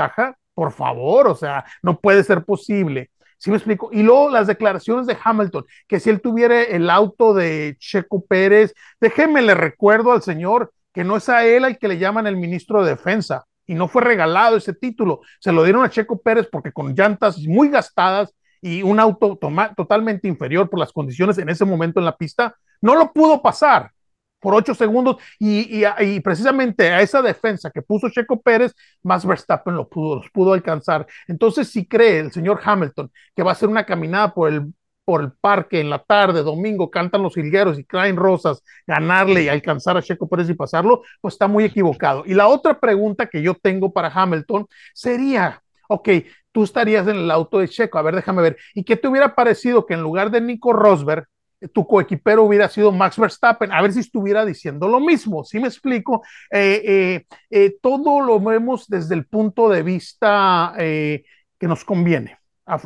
[0.53, 3.11] por favor, o sea, no puede ser posible.
[3.37, 3.89] ¿Sí me explico?
[3.93, 8.73] Y luego las declaraciones de Hamilton, que si él tuviera el auto de Checo Pérez,
[8.99, 12.35] déjeme le recuerdo al señor que no es a él al que le llaman el
[12.35, 16.47] ministro de Defensa y no fue regalado ese título, se lo dieron a Checo Pérez
[16.51, 19.39] porque con llantas muy gastadas y un auto
[19.77, 23.91] totalmente inferior por las condiciones en ese momento en la pista, no lo pudo pasar
[24.39, 25.83] por ocho segundos y,
[26.21, 28.73] precisamente a esa defensa que puso Checo Pérez,
[29.03, 31.05] más Verstappen lo pudo, los pudo alcanzar.
[31.27, 34.73] Entonces, si cree el señor Hamilton que va a ser una caminada por el,
[35.05, 39.49] por el parque en la tarde, domingo, cantan los hilgueros y caen rosas, ganarle y
[39.49, 42.23] alcanzar a Checo Pérez y pasarlo, pues está muy equivocado.
[42.25, 46.09] Y la otra pregunta que yo tengo para Hamilton sería, ok,
[46.51, 49.35] tú estarías en el auto de Checo, a ver, déjame ver, ¿y qué te hubiera
[49.35, 51.27] parecido que en lugar de Nico Rosberg,
[51.67, 55.67] tu coequipero hubiera sido Max Verstappen, a ver si estuviera diciendo lo mismo, ¿sí me
[55.67, 56.23] explico?
[56.51, 62.37] Eh, eh, eh, todo lo vemos desde el punto de vista que nos conviene.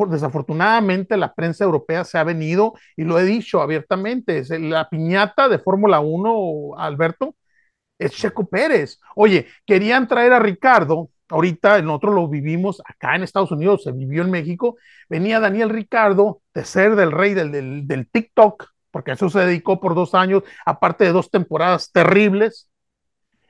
[0.09, 5.49] Desafortunadamente la prensa europea se ha venido, y lo he dicho abiertamente, es la piñata
[5.49, 7.35] de Fórmula 1, Alberto,
[7.99, 8.99] es Checo Pérez.
[9.15, 14.21] Oye, querían traer a Ricardo, ahorita nosotros lo vivimos acá en Estados Unidos, se vivió
[14.21, 14.77] en México,
[15.09, 19.79] venía Daniel Ricardo de ser del rey del, del, TikTok, porque a eso se dedicó
[19.79, 22.69] por dos años, aparte de dos temporadas terribles,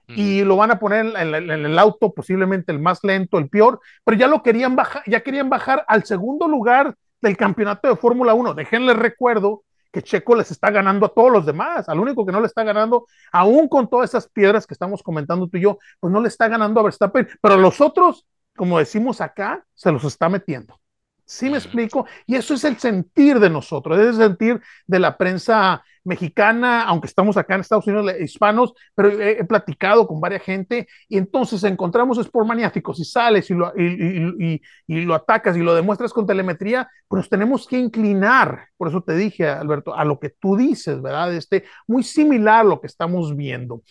[0.08, 3.80] y lo van a poner en, en, el auto, posiblemente el más lento, el peor,
[4.04, 8.34] pero ya lo querían bajar, ya querían bajar al segundo lugar del campeonato de Fórmula
[8.34, 8.54] 1.
[8.54, 11.88] Déjenles recuerdo que Checo les está ganando a todos los demás.
[11.88, 15.48] Al único que no le está ganando, aún con todas esas piedras que estamos comentando
[15.48, 17.30] tú y yo, pues no le está ganando a Verstappen.
[17.40, 18.26] Pero los otros,
[18.56, 20.80] como decimos acá, se los está metiendo.
[21.26, 22.06] ¿Sí me explico?
[22.26, 27.08] Y eso es el sentir de nosotros, es el sentir de la prensa mexicana, aunque
[27.08, 32.18] estamos acá en Estados Unidos, hispanos, pero he, platicado con varias gente y entonces encontramos
[32.18, 36.90] es por maniáticos y sales y lo, y, lo atacas y lo demuestras con telemetría,
[37.08, 41.02] pues nos tenemos que inclinar, por eso te dije, Alberto, a lo que tú dices,
[41.02, 41.34] ¿verdad?
[41.34, 43.82] Este, muy similar a lo que estamos viendo.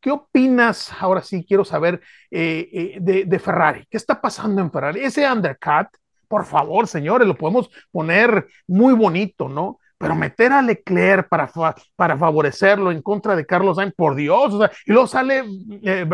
[0.00, 0.92] ¿Qué opinas?
[1.00, 3.86] Ahora sí quiero saber eh, eh, de, de Ferrari.
[3.88, 5.00] ¿Qué está pasando en Ferrari?
[5.00, 5.88] Ese undercut
[6.32, 9.78] por favor, señores, lo podemos poner muy bonito, ¿no?
[9.98, 11.52] Pero meter a Leclerc para,
[11.94, 14.54] para favorecerlo en contra de Carlos Sainz, por Dios,
[14.86, 15.44] y luego sale
[15.82, 16.06] eh,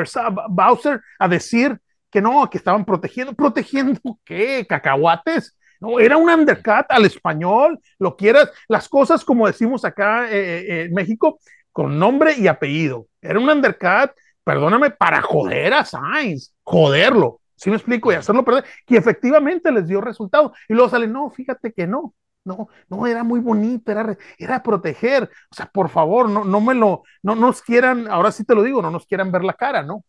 [0.48, 1.78] Bowser a decir
[2.10, 5.56] que no, que estaban protegiendo, protegiendo qué, cacahuates.
[5.78, 10.82] No, era un undercut al español, lo quieras, las cosas como decimos acá eh, eh,
[10.86, 11.38] en México,
[11.70, 13.06] con nombre y apellido.
[13.22, 14.10] Era un undercut,
[14.42, 17.38] perdóname, para joder a Sainz, joderlo.
[17.58, 18.12] ¿Sí me explico?
[18.12, 18.64] Y hacerlo perder.
[18.86, 20.52] Y efectivamente les dio resultado.
[20.68, 22.14] Y luego sale, no, fíjate que no.
[22.44, 25.24] No, no, era muy bonito, era, era proteger.
[25.50, 28.62] O sea, por favor, no, no me lo, no nos quieran, ahora sí te lo
[28.62, 30.04] digo, no nos quieran ver la cara, ¿no?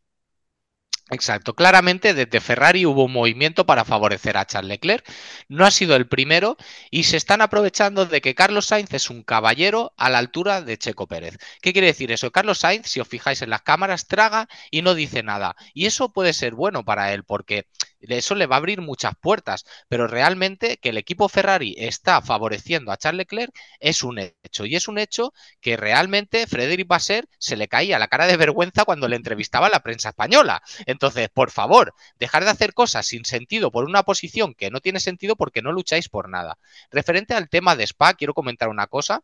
[1.12, 5.04] Exacto, claramente desde Ferrari hubo un movimiento para favorecer a Charles Leclerc.
[5.48, 6.56] No ha sido el primero
[6.92, 10.78] y se están aprovechando de que Carlos Sainz es un caballero a la altura de
[10.78, 11.38] Checo Pérez.
[11.62, 12.32] ¿Qué quiere decir eso?
[12.32, 15.56] Carlos Sainz, si os fijáis en las cámaras, traga y no dice nada.
[15.74, 17.66] Y eso puede ser bueno para él porque
[18.02, 22.92] eso le va a abrir muchas puertas, pero realmente que el equipo Ferrari está favoreciendo
[22.92, 24.66] a Charles Leclerc es un hecho.
[24.66, 28.86] Y es un hecho que realmente Frederic Basser se le caía la cara de vergüenza
[28.86, 30.62] cuando le entrevistaba a la prensa española.
[30.86, 35.00] Entonces, por favor, dejar de hacer cosas sin sentido por una posición que no tiene
[35.00, 36.58] sentido porque no lucháis por nada.
[36.92, 39.24] Referente al tema de Spa, quiero comentar una cosa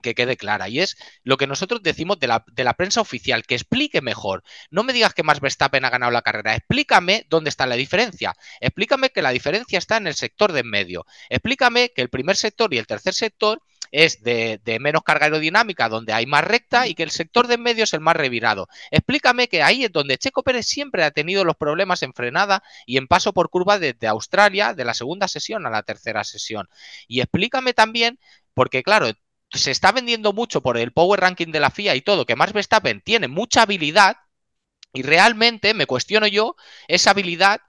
[0.00, 0.68] que quede clara.
[0.68, 4.42] Y es lo que nosotros decimos de la, de la, prensa oficial, que explique mejor.
[4.70, 8.34] No me digas que Max Verstappen ha ganado la carrera, explícame dónde está la diferencia.
[8.60, 11.06] Explícame que la diferencia está en el sector de en medio.
[11.28, 15.88] Explícame que el primer sector y el tercer sector es de, de, menos carga aerodinámica,
[15.88, 18.68] donde hay más recta, y que el sector de en medio es el más revirado.
[18.90, 22.98] Explícame que ahí es donde Checo Pérez siempre ha tenido los problemas en frenada y
[22.98, 26.68] en paso por curva desde Australia, de la segunda sesión a la tercera sesión.
[27.08, 28.18] Y explícame también,
[28.54, 29.10] porque claro,
[29.52, 32.52] se está vendiendo mucho por el Power Ranking de la FIA y todo, que Max
[32.52, 34.16] Verstappen tiene mucha habilidad
[34.92, 36.56] y realmente me cuestiono yo
[36.88, 37.60] esa habilidad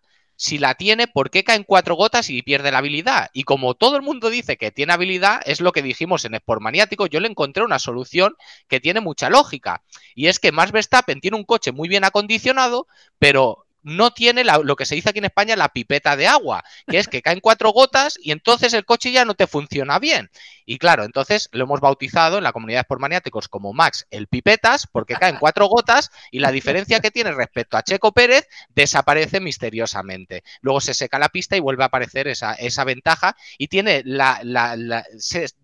[0.42, 3.30] si la tiene, ¿por qué caen cuatro gotas y pierde la habilidad?
[3.32, 6.64] Y como todo el mundo dice que tiene habilidad, es lo que dijimos en Sport
[6.64, 8.36] Maniático, yo le encontré una solución
[8.68, 9.84] que tiene mucha lógica.
[10.16, 12.88] Y es que Max Verstappen tiene un coche muy bien acondicionado,
[13.20, 16.64] pero no tiene la, lo que se dice aquí en España la pipeta de agua,
[16.88, 20.30] que es que caen cuatro gotas y entonces el coche ya no te funciona bien.
[20.66, 24.88] Y claro, entonces lo hemos bautizado en la comunidad de maniáticos como Max el pipetas,
[24.88, 30.44] porque caen cuatro gotas y la diferencia que tiene respecto a Checo Pérez desaparece misteriosamente.
[30.62, 34.40] Luego se seca la pista y vuelve a aparecer esa, esa ventaja y tiene la,
[34.44, 35.06] la, la,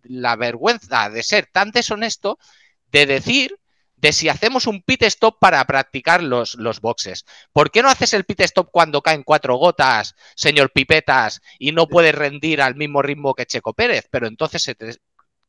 [0.03, 2.39] la vergüenza de ser tan deshonesto
[2.91, 3.59] de decir
[3.97, 7.25] de si hacemos un pit stop para practicar los, los boxes.
[7.51, 11.87] ¿Por qué no haces el pit stop cuando caen cuatro gotas, señor Pipetas, y no
[11.87, 14.07] puedes rendir al mismo ritmo que Checo Pérez?
[14.09, 14.95] Pero entonces se te...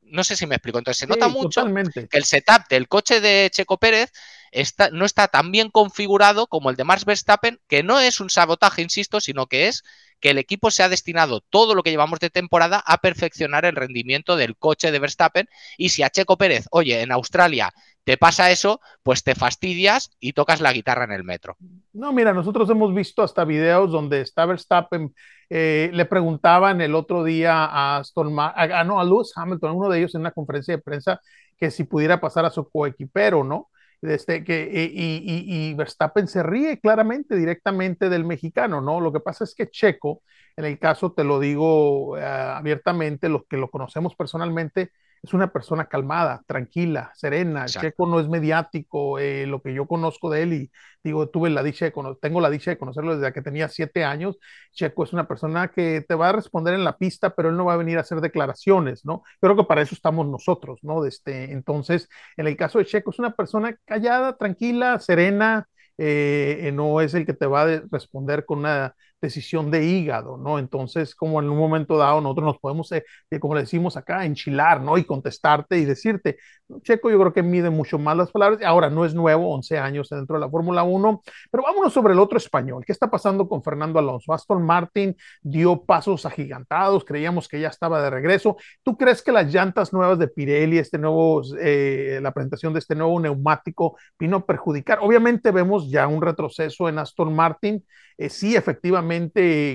[0.01, 0.79] No sé si me explico.
[0.79, 2.09] Entonces se nota mucho totalmente.
[2.09, 4.11] que el setup del coche de Checo Pérez
[4.51, 8.31] está, no está tan bien configurado como el de Max Verstappen, que no es un
[8.31, 9.85] sabotaje, insisto, sino que es
[10.21, 13.77] que el equipo se ha destinado todo lo que llevamos de temporada a perfeccionar el
[13.77, 15.49] rendimiento del coche de Verstappen.
[15.77, 17.73] Y si a Checo Pérez, oye, en Australia
[18.05, 21.57] te pasa eso, pues te fastidias y tocas la guitarra en el metro.
[21.93, 25.15] No, mira, nosotros hemos visto hasta videos donde está Verstappen,
[25.51, 29.99] eh, le preguntaban el otro día a Aston a, no, a Lewis Hamilton, uno de
[29.99, 31.21] ellos en una conferencia de prensa,
[31.59, 33.69] que si pudiera pasar a su coequipero, ¿no?
[34.01, 39.01] Este, que, y, y, y, Verstappen se ríe claramente, directamente del mexicano, ¿no?
[39.01, 40.23] Lo que pasa es que Checo,
[40.57, 45.53] en el caso, te lo digo uh, abiertamente, los que lo conocemos personalmente, es una
[45.53, 47.63] persona calmada, tranquila, serena.
[47.63, 47.89] Exacto.
[47.89, 50.71] Checo no es mediático, eh, lo que yo conozco de él y
[51.03, 54.39] digo, tuve la dicha de tengo la dicha de conocerlo desde que tenía siete años.
[54.73, 57.65] Checo es una persona que te va a responder en la pista, pero él no
[57.65, 59.23] va a venir a hacer declaraciones, ¿no?
[59.41, 61.05] Creo que para eso estamos nosotros, ¿no?
[61.05, 67.01] Este, entonces, en el caso de Checo, es una persona callada, tranquila, serena, eh, no
[67.01, 70.59] es el que te va a responder con una decisión de hígado, ¿no?
[70.59, 73.05] Entonces, como en un momento dado nosotros nos podemos, eh,
[73.41, 74.97] como le decimos acá, enchilar, ¿no?
[74.99, 76.39] Y contestarte y decirte,
[76.83, 80.09] Checo yo creo que mide mucho más las palabras, ahora no es nuevo, 11 años
[80.11, 83.63] dentro de la Fórmula 1, pero vámonos sobre el otro español, ¿qué está pasando con
[83.63, 84.33] Fernando Alonso?
[84.33, 89.53] Aston Martin dio pasos agigantados, creíamos que ya estaba de regreso, ¿tú crees que las
[89.53, 94.47] llantas nuevas de Pirelli, este nuevo, eh, la presentación de este nuevo neumático vino a
[94.47, 94.99] perjudicar?
[95.01, 97.83] Obviamente vemos ya un retroceso en Aston Martin,
[98.19, 99.08] eh, sí, efectivamente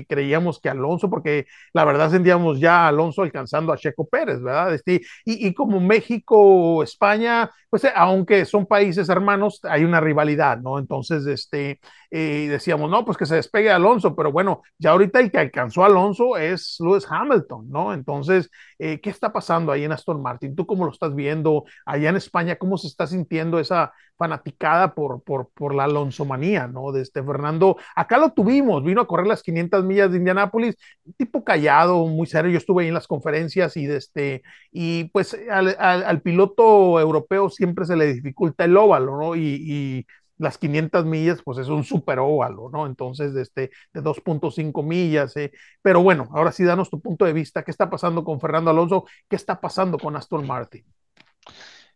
[0.08, 4.74] creíamos que Alonso, porque la verdad sentíamos ya Alonso alcanzando a Checo Pérez, ¿verdad?
[4.74, 10.58] Este, y, y, como México, España, pues eh, aunque son países hermanos, hay una rivalidad,
[10.58, 10.78] ¿no?
[10.78, 11.80] Entonces, este,
[12.16, 15.84] eh, decíamos, no, pues que se despegue Alonso, pero bueno, ya ahorita el que alcanzó
[15.84, 17.92] Alonso es Lewis Hamilton, ¿no?
[17.92, 20.54] Entonces, eh, ¿qué está pasando ahí en Aston Martin?
[20.54, 21.64] ¿Tú cómo lo estás viendo?
[21.84, 26.68] Allá en España, ¿cómo se está sintiendo esa fanaticada por, por, por la Alonso manía,
[26.68, 26.92] ¿no?
[26.92, 30.76] De este Fernando, acá lo tuvimos, vino a correr las 500 millas de Indianápolis,
[31.16, 35.36] tipo callado, muy serio, yo estuve ahí en las conferencias y de este, y pues
[35.50, 39.34] al, piloto europeo siempre se le dificulta el óvalo, ¿no?
[39.34, 40.06] Y, y
[40.38, 42.86] las 500 millas, pues es un super óvalo, ¿no?
[42.86, 45.36] Entonces, de, este, de 2.5 millas.
[45.36, 45.52] Eh.
[45.82, 47.62] Pero bueno, ahora sí, danos tu punto de vista.
[47.62, 49.04] ¿Qué está pasando con Fernando Alonso?
[49.28, 50.84] ¿Qué está pasando con Aston Martin?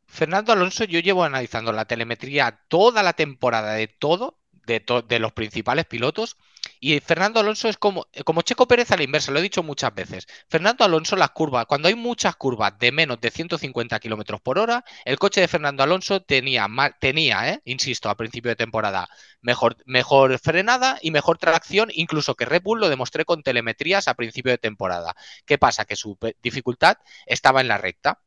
[0.06, 5.18] Fernando Alonso, yo llevo analizando la telemetría toda la temporada de todo, de, to de
[5.18, 6.36] los principales pilotos,
[6.80, 9.94] y Fernando Alonso es como, como Checo Pérez a la inversa, lo he dicho muchas
[9.94, 10.26] veces.
[10.48, 14.84] Fernando Alonso, las curvas, cuando hay muchas curvas de menos de 150 kilómetros por hora,
[15.04, 16.66] el coche de Fernando Alonso tenía,
[17.00, 19.08] tenía eh, insisto, a principio de temporada,
[19.40, 24.14] mejor, mejor frenada y mejor tracción, incluso que Red Bull lo demostré con telemetrías a
[24.14, 25.14] principio de temporada.
[25.46, 25.84] ¿Qué pasa?
[25.84, 28.20] Que su dificultad estaba en la recta.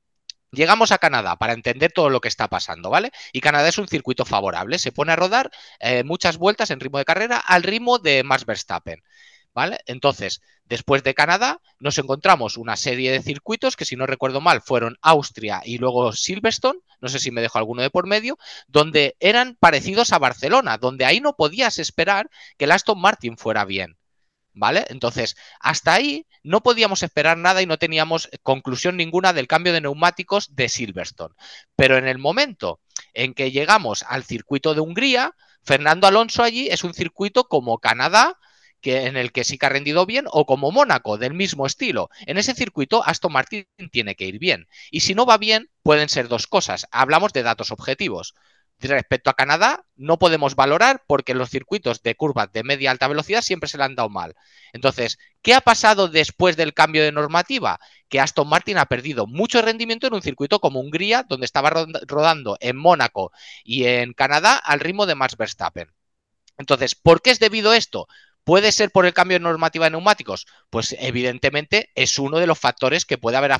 [0.51, 3.11] Llegamos a Canadá para entender todo lo que está pasando, ¿vale?
[3.31, 6.97] Y Canadá es un circuito favorable, se pone a rodar eh, muchas vueltas en ritmo
[6.97, 9.01] de carrera al ritmo de Max Verstappen.
[9.53, 9.79] ¿Vale?
[9.85, 14.61] Entonces, después de Canadá, nos encontramos una serie de circuitos que, si no recuerdo mal,
[14.61, 18.37] fueron Austria y luego Silverstone, no sé si me dejo alguno de por medio,
[18.67, 23.65] donde eran parecidos a Barcelona, donde ahí no podías esperar que el Aston Martin fuera
[23.65, 23.97] bien.
[24.53, 24.85] ¿Vale?
[24.89, 29.81] Entonces, hasta ahí no podíamos esperar nada y no teníamos conclusión ninguna del cambio de
[29.81, 31.35] neumáticos de Silverstone.
[31.75, 32.81] Pero en el momento
[33.13, 38.37] en que llegamos al circuito de Hungría, Fernando Alonso allí es un circuito como Canadá,
[38.81, 42.09] que, en el que sí que ha rendido bien, o como Mónaco, del mismo estilo.
[42.25, 44.67] En ese circuito, Aston Martin tiene que ir bien.
[44.89, 46.87] Y si no va bien, pueden ser dos cosas.
[46.91, 48.33] Hablamos de datos objetivos.
[48.81, 53.41] Respecto a Canadá, no podemos valorar porque los circuitos de curvas de media alta velocidad
[53.41, 54.35] siempre se le han dado mal.
[54.73, 57.79] Entonces, ¿qué ha pasado después del cambio de normativa?
[58.09, 62.57] Que Aston Martin ha perdido mucho rendimiento en un circuito como Hungría, donde estaba rodando
[62.59, 63.31] en Mónaco
[63.63, 65.93] y en Canadá al ritmo de Max Verstappen.
[66.57, 68.07] Entonces, ¿por qué es debido esto?
[68.43, 70.47] ¿Puede ser por el cambio de normativa de neumáticos?
[70.69, 73.51] Pues evidentemente es uno de los factores que puede haber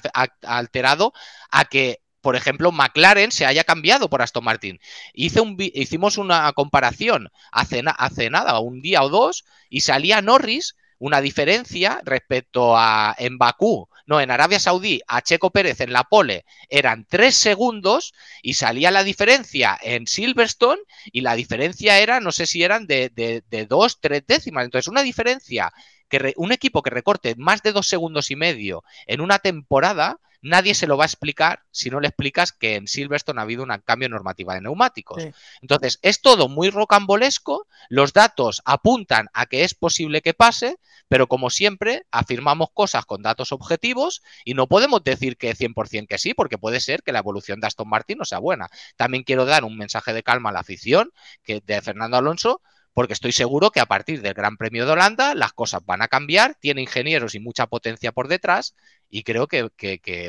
[0.42, 1.14] alterado
[1.52, 4.80] a que por ejemplo, McLaren se haya cambiado por Aston Martin.
[5.14, 11.20] un, hicimos una comparación hace, hace nada, un día o dos, y salía Norris una
[11.20, 16.46] diferencia respecto a en Bakú, no, en Arabia Saudí, a Checo Pérez en la pole
[16.70, 20.82] eran tres segundos y salía la diferencia en Silverstone
[21.12, 24.66] y la diferencia era, no sé si eran de, de, de dos, tres décimas.
[24.66, 25.72] Entonces, una diferencia
[26.08, 30.74] que un equipo que recorte más de dos segundos y medio en una temporada nadie
[30.74, 33.72] se lo va a explicar si no le explicas que en Silverstone ha habido un
[33.86, 35.24] cambio normativa de neumáticos.
[35.62, 40.78] Entonces, es todo muy rocambolesco, los datos apuntan a que es posible que pase,
[41.08, 46.18] pero como siempre, afirmamos cosas con datos objetivos y no podemos decir que 100% que
[46.18, 48.70] sí, porque puede ser que la evolución de Aston Martin no sea buena.
[48.96, 51.12] También quiero dar un mensaje de calma a la afición
[51.44, 52.62] que de Fernando Alonso,
[52.94, 56.08] porque estoy seguro que a partir del Gran Premio de Holanda las cosas van a
[56.08, 58.76] cambiar, tiene ingenieros y mucha potencia por detrás
[59.10, 59.70] y creo que,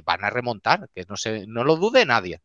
[0.05, 2.41] van a remontar, que no, se, no lo dude nadie.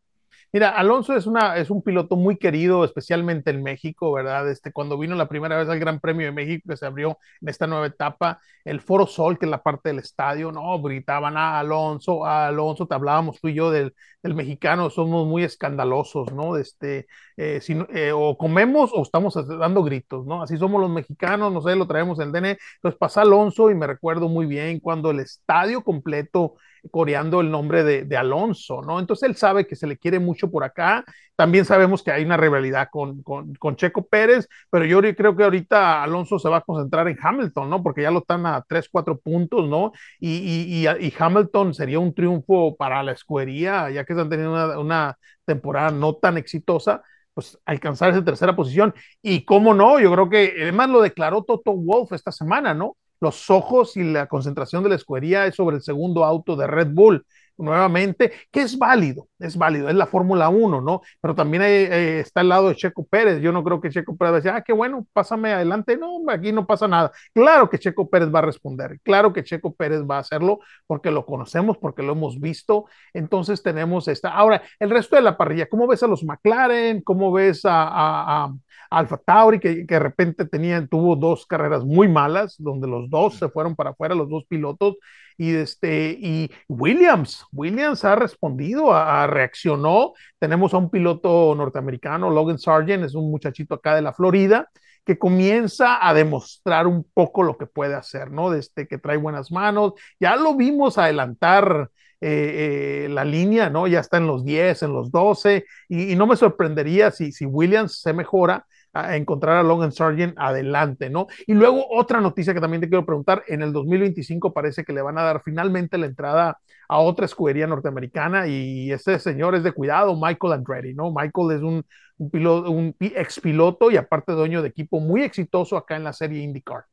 [0.52, 4.48] Mira, Alonso es, una, es un piloto muy querido, especialmente en México, ¿verdad?
[4.50, 7.48] Este, cuando vino la primera vez al Gran Premio de México, que se abrió en
[7.50, 11.58] esta nueva etapa, el Foro Sol, que es la parte del estadio, no, gritaban a
[11.58, 16.56] Alonso, a Alonso, te hablábamos tú y yo del, del mexicano, somos muy escandalosos, ¿no?
[16.56, 17.06] Este,
[17.36, 20.42] eh, si, eh, o comemos o estamos dando gritos, ¿no?
[20.42, 22.58] Así somos los mexicanos, no sé, lo traemos en DN.
[22.76, 26.54] Entonces pasa Alonso y me recuerdo muy bien cuando el estadio completo
[26.90, 28.98] coreando el nombre de, Alonso, ¿no?
[28.98, 31.04] Entonces él sabe que se le quiere mucho por acá.
[31.36, 36.02] También sabemos que hay una rivalidad con, con, Checo Pérez, pero yo creo que ahorita
[36.02, 37.82] Alonso se va a concentrar en Hamilton, ¿no?
[37.82, 39.92] Porque ya lo están a 3, 4 puntos, ¿no?
[40.18, 45.18] Y, y, Hamilton sería un triunfo para la escudería, ya que están teniendo una, una
[45.44, 47.02] temporada no tan exitosa
[47.38, 48.92] pues alcanzar esa tercera posición.
[49.22, 52.96] Y cómo no, yo creo que además lo declaró Toto Wolf esta semana, ¿no?
[53.20, 56.88] Los ojos y la concentración de la escudería es sobre el segundo auto de Red
[56.92, 57.24] Bull
[57.58, 61.02] nuevamente, que es válido, es válido, es la Fórmula 1, ¿no?
[61.20, 63.40] Pero también eh, está al lado de Checo Pérez.
[63.42, 65.96] Yo no creo que Checo Pérez decir, ah, qué bueno, pásame adelante.
[65.96, 67.10] No, aquí no pasa nada.
[67.34, 71.10] Claro que Checo Pérez va a responder, claro que Checo Pérez va a hacerlo porque
[71.10, 72.86] lo conocemos, porque lo hemos visto.
[73.12, 74.30] Entonces tenemos esta.
[74.30, 77.02] Ahora, el resto de la parrilla, ¿cómo ves a los McLaren?
[77.02, 78.52] ¿Cómo ves a
[78.90, 83.34] Alfa Tauri, que, que, de repente tenía, tuvo dos carreras muy malas, donde los dos
[83.36, 84.96] se fueron para afuera, los dos pilotos,
[85.38, 90.12] y, este, y Williams, Williams ha respondido, a, reaccionó.
[90.38, 94.68] Tenemos a un piloto norteamericano, Logan Sargent, es un muchachito acá de la Florida,
[95.04, 98.50] que comienza a demostrar un poco lo que puede hacer, ¿no?
[98.50, 103.86] Desde que trae buenas manos, ya lo vimos adelantar eh, eh, la línea, ¿no?
[103.86, 107.46] Ya está en los 10, en los 12, y, y no me sorprendería si, si
[107.46, 111.26] Williams se mejora, a encontrar a Logan Sargent adelante, ¿no?
[111.46, 115.02] Y luego otra noticia que también te quiero preguntar, en el 2025 parece que le
[115.02, 119.72] van a dar finalmente la entrada a otra escudería norteamericana y ese señor es de
[119.72, 121.12] cuidado, Michael Andretti, ¿no?
[121.12, 121.84] Michael es un,
[122.18, 126.12] un, piloto, un ex piloto y aparte dueño de equipo muy exitoso acá en la
[126.12, 126.84] serie IndyCar.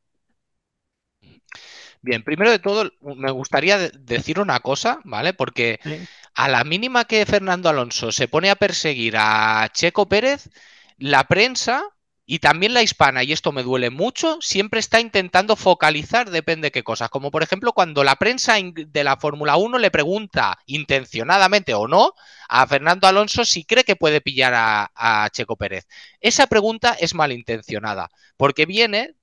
[2.02, 5.32] Bien, primero de todo, me gustaría decir una cosa, ¿vale?
[5.32, 5.80] Porque
[6.34, 10.50] a la mínima que Fernando Alonso se pone a perseguir a Checo Pérez,
[10.98, 11.84] la prensa
[12.28, 16.72] y también la hispana, y esto me duele mucho, siempre está intentando focalizar depende de
[16.72, 17.08] qué cosas.
[17.08, 22.14] Como por ejemplo cuando la prensa de la Fórmula 1 le pregunta intencionadamente o no
[22.48, 25.86] a Fernando Alonso si cree que puede pillar a, Checo Pérez.
[26.20, 29.14] Esa pregunta es malintencionada, porque viene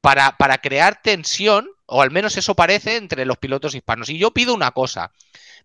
[0.00, 4.08] para, para crear tensión, o al menos eso parece, entre los pilotos hispanos.
[4.08, 5.12] Y yo pido una cosa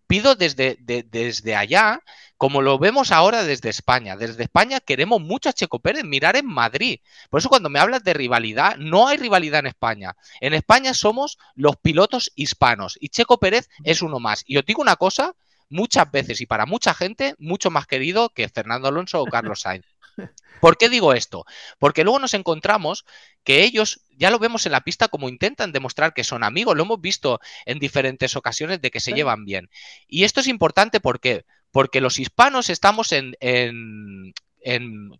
[0.06, 2.02] pido desde, desde allá,
[2.44, 4.16] como lo vemos ahora desde España.
[4.16, 7.00] Desde España queremos mucho a Checo Pérez, mirar en Madrid.
[7.30, 10.14] Por eso cuando me hablas de rivalidad, no hay rivalidad en España.
[10.42, 14.44] En España somos los pilotos hispanos y Checo Pérez es uno más.
[14.46, 15.34] Y os digo una cosa,
[15.70, 19.86] muchas veces y para mucha gente, mucho más querido que Fernando Alonso o Carlos Sainz.
[20.60, 21.46] ¿Por qué digo esto?
[21.78, 23.06] Porque luego nos encontramos
[23.42, 26.82] que ellos, ya lo vemos en la pista, como intentan demostrar que son amigos, lo
[26.82, 29.70] hemos visto en diferentes ocasiones de que se llevan bien.
[30.08, 34.32] Y esto es importante porque, porque los hispanos estamos en, en,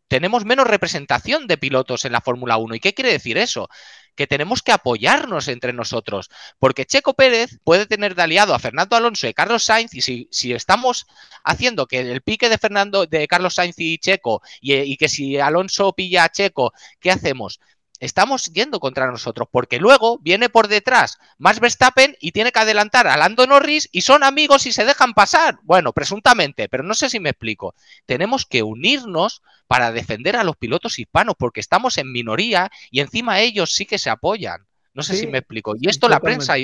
[0.07, 2.77] tenemos menos representación de pilotos en la Fórmula 1.
[2.77, 3.69] ¿Y qué quiere decir eso?
[4.15, 6.31] Que tenemos que apoyarnos entre nosotros,
[6.61, 10.29] porque Checo Pérez puede tener de aliado a Fernando Alonso y Carlos Sainz, y si,
[10.31, 11.07] si estamos
[11.43, 15.37] haciendo que el pique de Fernando, de Carlos Sainz y Checo, y, y que si
[15.41, 17.59] Alonso pilla a Checo, ¿qué hacemos?
[18.01, 23.07] Estamos yendo contra nosotros, porque luego viene por detrás Max Verstappen y tiene que adelantar
[23.07, 25.59] a Lando Norris y son amigos y se dejan pasar.
[25.63, 27.75] Bueno, presuntamente, pero no sé si me explico.
[28.07, 33.41] Tenemos que unirnos para defender a los pilotos hispanos, porque estamos en minoría y encima
[33.41, 34.67] ellos sí que se apoyan.
[34.93, 35.75] No sé si me explico.
[35.77, 36.55] Y esto la prensa,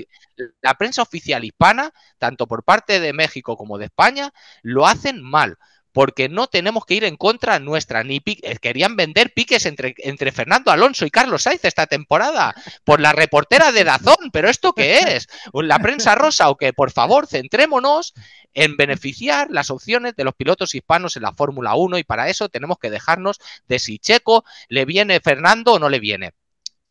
[0.63, 5.59] la prensa oficial hispana, tanto por parte de México como de España, lo hacen mal
[5.93, 8.05] porque no tenemos que ir en contra nuestra.
[8.05, 13.01] Ni eh, querían vender piques entre, entre Fernando Alonso y Carlos Sainz esta temporada por
[13.01, 14.31] la reportera de Dazón.
[14.33, 15.29] ¿Pero esto qué es?
[15.53, 16.73] ¿La prensa rosa o qué?
[16.73, 18.15] Por favor, centrémonos
[18.55, 22.49] en beneficiar las opciones de los pilotos hispanos en la Fórmula 1 y para eso
[22.49, 23.39] tenemos que dejarnos
[23.69, 26.33] de si Checo le viene Fernando o no le viene.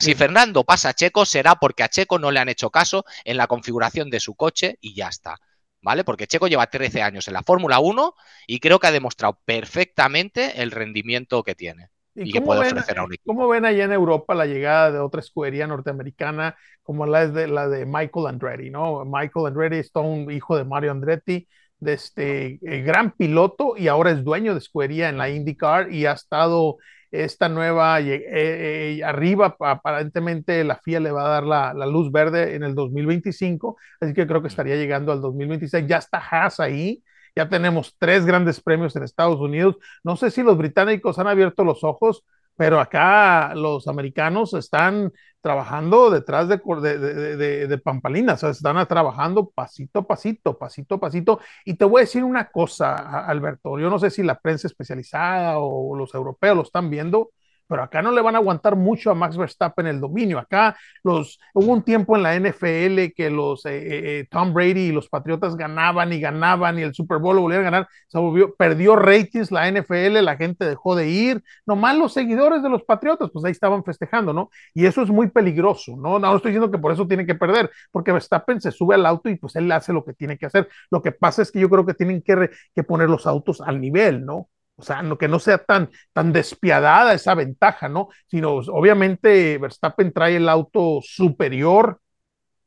[0.02, 3.36] Si Fernando pasa a Checo será porque a Checo no le han hecho caso en
[3.36, 5.40] la configuración de su coche y ya está.
[5.82, 6.04] ¿Vale?
[6.04, 8.14] Porque Checo lleva 13 años en la Fórmula 1
[8.48, 11.90] y creo que ha demostrado perfectamente el rendimiento que tiene.
[12.16, 13.34] ¿Y, que puede ofrecer a un equipo.
[13.34, 17.70] ¿Cómo ven allá en Europa la llegada de otra escudería norteamericana como la de, la
[17.70, 19.06] de Michael Andretti, ¿no?
[19.06, 21.48] Michael Andretti es todo un hijo de Mario Andretti,
[21.80, 26.06] de este eh, gran piloto y ahora es dueño de escudería en la IndyCar y
[26.06, 26.78] ha estado
[27.12, 32.12] esta nueva eh, eh, arriba, aparentemente la FIA le va a dar la, la, luz
[32.12, 35.88] verde en el 2025, así que creo que estaría llegando al 2026.
[35.88, 37.04] Ya está Haas ahí,
[37.36, 39.78] ya tenemos tres grandes premios en Estados Unidos.
[40.04, 42.24] No sé si los británicos han abierto los ojos,
[42.60, 49.50] pero acá los americanos están trabajando detrás de, de, de, pampalinas, o sea, están trabajando
[49.50, 51.40] pasito a pasito, pasito a pasito.
[51.64, 52.96] Y te voy a decir una cosa,
[53.26, 57.32] Alberto, yo no sé si la prensa especializada o los europeos lo están viendo,
[57.70, 60.40] pero acá no le van a aguantar mucho a Max Verstappen el dominio.
[60.40, 64.88] Acá los, hubo un tiempo en la NFL que los eh, eh, eh, Tom Brady
[64.88, 68.18] y los Patriotas ganaban y ganaban y el Super Bowl lo volvieron a ganar, se
[68.18, 72.84] volvió, perdió ratings la NFL, la gente dejó de ir, nomás los seguidores de los
[72.84, 74.50] Patriotas, pues ahí estaban festejando, ¿no?
[74.74, 76.18] Y eso es muy peligroso, ¿no?
[76.18, 79.30] No, estoy diciendo que por eso tiene que perder, porque Verstappen se sube al auto
[79.30, 80.68] y pues él hace lo que tiene que hacer.
[80.90, 83.80] Lo que pasa es que yo creo que tienen que, que poner los autos al
[83.80, 84.50] nivel, ¿no?
[84.80, 88.08] O sea, no, que no sea tan, tan despiadada esa ventaja, ¿no?
[88.28, 92.00] Sino, obviamente, Verstappen trae el auto superior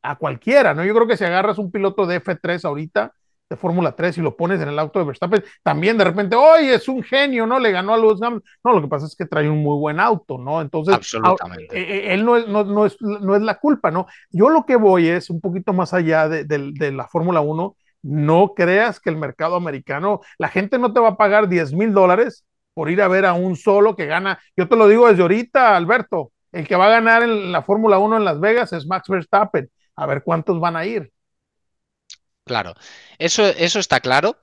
[0.02, 0.84] a cualquiera, ¿no?
[0.84, 3.12] Yo creo que si agarras un piloto de F3 ahorita,
[3.48, 6.74] de Fórmula 3, y lo pones en el auto de Verstappen, también de repente, oye,
[6.74, 7.58] es un genio, ¿no?
[7.58, 10.36] Le ganó a los No, lo que pasa es que trae un muy buen auto,
[10.36, 10.60] ¿no?
[10.60, 11.78] Entonces, Absolutamente.
[11.78, 14.06] Eh, eh, él no es, no, no, es, no es la culpa, ¿no?
[14.30, 17.76] Yo lo que voy es un poquito más allá de, de, de la Fórmula 1
[18.02, 21.92] no creas que el mercado americano, la gente no te va a pagar 10 mil
[21.92, 22.44] dólares
[22.74, 24.40] por ir a ver a un solo que gana.
[24.56, 27.98] Yo te lo digo desde ahorita, Alberto, el que va a ganar en la Fórmula
[27.98, 29.70] 1 en Las Vegas es Max Verstappen.
[29.96, 31.12] A ver cuántos van a ir.
[32.44, 32.74] Claro,
[33.18, 34.36] eso, eso está claro.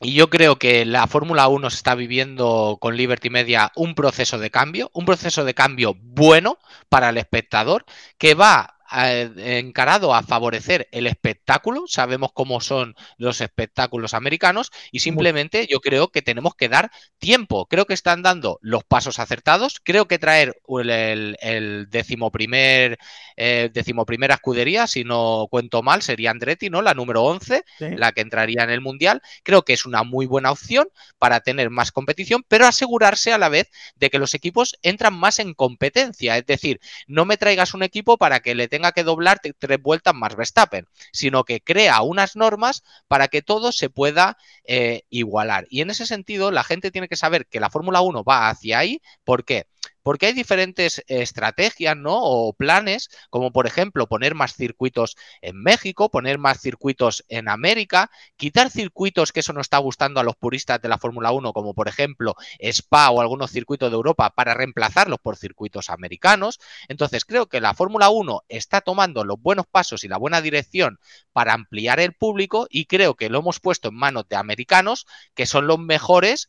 [0.00, 4.50] Y yo creo que la Fórmula 1 está viviendo con Liberty Media un proceso de
[4.50, 7.84] cambio, un proceso de cambio bueno para el espectador
[8.16, 15.66] que va encarado a favorecer el espectáculo, sabemos cómo son los espectáculos americanos y simplemente
[15.66, 20.08] yo creo que tenemos que dar tiempo, creo que están dando los pasos acertados, creo
[20.08, 22.98] que traer el, el, decimoprimer,
[23.36, 26.82] eh, decimoprimera escudería, si no cuento mal, sería Andretti, ¿no?
[26.82, 30.50] La número 11, la que entraría en el Mundial, creo que es una muy buena
[30.50, 35.14] opción para tener más competición, pero asegurarse a la vez de que los equipos entran
[35.14, 38.92] más en competencia, es decir, no me traigas un equipo para que le tenga tenga
[38.92, 43.90] que doblar tres vueltas más Verstappen, sino que crea unas normas para que todo se
[43.90, 45.66] pueda eh, igualar.
[45.68, 48.78] Y en ese sentido, la gente tiene que saber que la Fórmula 1 va hacia
[48.78, 49.02] ahí.
[49.24, 49.66] ¿Por qué?
[50.08, 52.18] Porque hay diferentes estrategias, ¿no?
[52.18, 58.10] O planes, como por ejemplo poner más circuitos en México, poner más circuitos en América,
[58.38, 61.74] quitar circuitos que eso no está gustando a los puristas de la Fórmula 1, como
[61.74, 66.58] por ejemplo Spa o algunos circuitos de Europa, para reemplazarlos por circuitos americanos.
[66.88, 70.98] Entonces creo que la Fórmula 1 está tomando los buenos pasos y la buena dirección
[71.34, 75.04] para ampliar el público y creo que lo hemos puesto en manos de americanos,
[75.34, 76.48] que son los mejores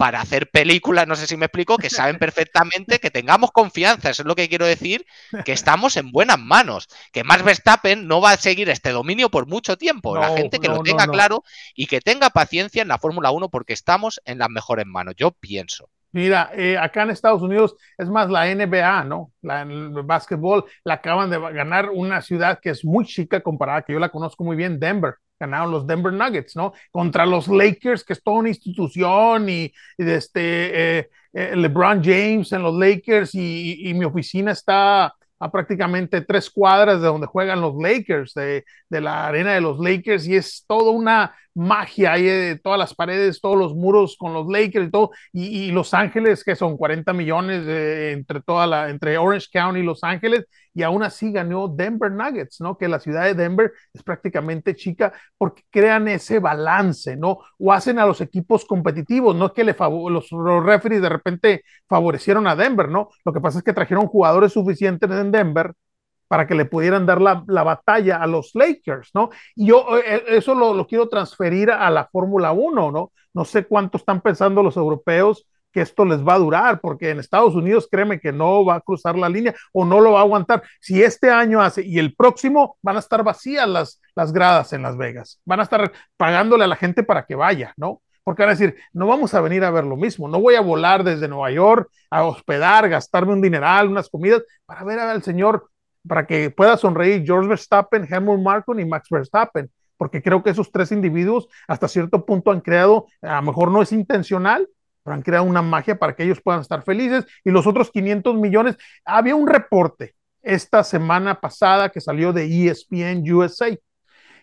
[0.00, 4.22] para hacer películas, no sé si me explico, que saben perfectamente que tengamos confianza, eso
[4.22, 5.04] es lo que quiero decir,
[5.44, 9.46] que estamos en buenas manos, que Max Verstappen no va a seguir este dominio por
[9.46, 11.44] mucho tiempo, la gente que lo tenga claro
[11.74, 15.32] y que tenga paciencia en la Fórmula 1 porque estamos en las mejores manos, yo
[15.32, 15.90] pienso.
[16.12, 19.32] Mira, eh, acá en Estados Unidos, es más, la NBA, ¿no?
[19.42, 23.92] La, el básquetbol, la acaban de ganar una ciudad que es muy chica comparada, que
[23.92, 25.16] yo la conozco muy bien, Denver.
[25.40, 26.74] Ganaron los Denver Nuggets, ¿no?
[26.92, 32.62] Contra los Lakers, que es toda una institución, y, este, eh, eh, LeBron James en
[32.62, 37.74] los Lakers, y, y mi oficina está a prácticamente tres cuadras de donde juegan los
[37.74, 42.58] Lakers, de, de, la arena de los Lakers, y es toda una magia ahí de
[42.58, 46.56] todas las paredes, todos los muros con los Lakers y todo, y, Los Ángeles, que
[46.56, 51.02] son 40 millones de, entre toda la, entre Orange County y Los Ángeles, y aún
[51.02, 52.78] así ganó Denver Nuggets, ¿no?
[52.78, 57.40] Que la ciudad de Denver es prácticamente chica porque crean ese balance, ¿no?
[57.58, 61.64] O hacen a los equipos competitivos, no es que le los, los referees de repente
[61.88, 63.10] favorecieron a Denver, ¿no?
[63.24, 65.74] Lo que pasa es que trajeron jugadores suficientes en Denver
[66.30, 69.30] para que le pudieran dar la, la, batalla a los Lakers, ¿no?
[69.56, 73.10] Y yo eh, eh, eso lo, lo quiero transferir a la Fórmula 1, ¿no?
[73.34, 77.18] No sé cuánto están pensando los europeos que esto les va a durar, porque en
[77.18, 80.22] Estados Unidos créeme que no va a cruzar la línea o no lo va a
[80.22, 80.62] aguantar.
[80.80, 84.82] Si este año hace y el próximo van a estar vacías las, las gradas en
[84.82, 88.02] Las Vegas, van a estar pagándole a la gente para que vaya, ¿no?
[88.22, 90.60] Porque van a decir, no vamos a venir a ver lo mismo, no voy a
[90.60, 95.68] volar desde Nueva York a hospedar, gastarme un dineral, unas comidas, para ver al señor,
[96.06, 100.72] para que pueda sonreír George Verstappen, Helmut Marko y Max Verstappen, porque creo que esos
[100.72, 104.66] tres individuos hasta cierto punto han creado, a lo mejor no es intencional,
[105.02, 107.26] pero han creado una magia para que ellos puedan estar felices.
[107.44, 113.30] Y los otros 500 millones, había un reporte esta semana pasada que salió de ESPN
[113.30, 113.76] USA,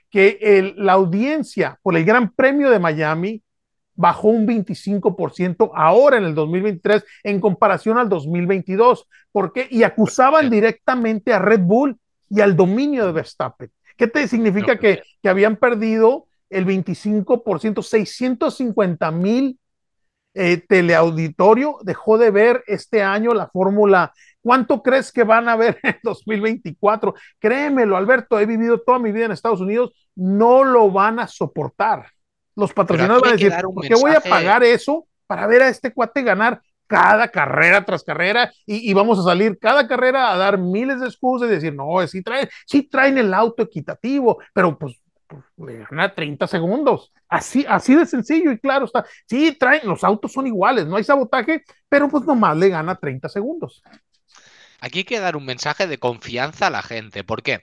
[0.10, 3.44] que la audiencia por el Gran Premio de Miami
[3.98, 9.08] bajó un 25% ahora en el 2023 en comparación al 2022.
[9.34, 9.68] ¿Por qué?
[9.70, 11.98] Y acusaban directamente a Red Bull
[12.30, 13.70] y al dominio de Verstappen.
[13.98, 19.60] ¿Qué te significa no, que, que habían perdido el 25%, 650 mil
[20.40, 24.14] eh, teleauditorio dejó de ver este año la fórmula.
[24.40, 27.16] ¿Cuánto crees que van a ver en 2024?
[27.40, 32.12] Créemelo, Alberto, he vivido toda mi vida en Estados Unidos, no lo van a soportar.
[32.58, 35.94] Los patrocinadores van a decir, ¿por qué voy a pagar eso para ver a este
[35.94, 40.58] cuate ganar cada carrera tras carrera y, y, vamos a salir cada carrera a dar
[40.58, 44.96] miles de excusas y decir, no, sí traen, sí traen el auto equitativo, pero pues
[45.58, 47.14] le gana 30 segundos.
[47.30, 49.06] Así, así de sencillo y claro está.
[49.28, 53.30] Sí, traen, los autos son iguales, no hay sabotaje, pero pues nomás le gana 30
[53.30, 53.84] segundos.
[54.80, 57.24] Aquí hay que dar un mensaje de confianza a la gente.
[57.24, 57.62] ¿Por qué?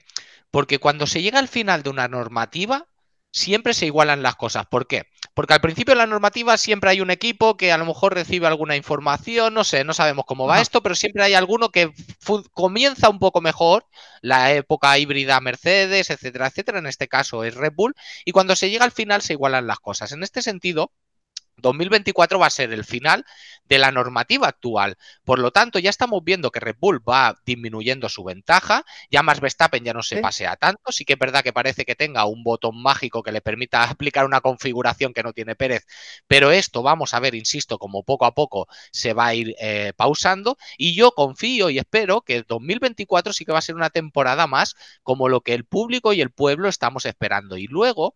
[0.51, 2.87] Porque cuando se llega al final de una normativa,
[3.35, 4.65] siempre se igualan las cosas.
[4.65, 5.03] ¿Por qué?
[5.33, 8.47] Porque al principio de la normativa siempre hay un equipo que a lo mejor recibe
[8.47, 11.91] alguna información, no sé, no sabemos cómo va esto, pero siempre hay alguno que
[12.53, 13.85] comienza un poco mejor,
[14.21, 18.69] la época híbrida Mercedes, etcétera, etcétera, en este caso es Red Bull, y cuando se
[18.69, 20.13] llega al final se igualan las cosas.
[20.13, 20.93] En este sentido,
[21.57, 23.25] 2024 va a ser el final
[23.67, 24.97] de la normativa actual.
[25.23, 28.85] Por lo tanto, ya estamos viendo que Red Bull va disminuyendo su ventaja.
[29.09, 30.91] Ya más Verstappen ya no se pasea tanto.
[30.91, 34.25] Sí que es verdad que parece que tenga un botón mágico que le permita aplicar
[34.25, 35.85] una configuración que no tiene Pérez.
[36.27, 39.93] Pero esto vamos a ver, insisto, como poco a poco se va a ir eh,
[39.95, 40.57] pausando.
[40.77, 44.75] Y yo confío y espero que 2024 sí que va a ser una temporada más
[45.03, 47.57] como lo que el público y el pueblo estamos esperando.
[47.57, 48.15] Y luego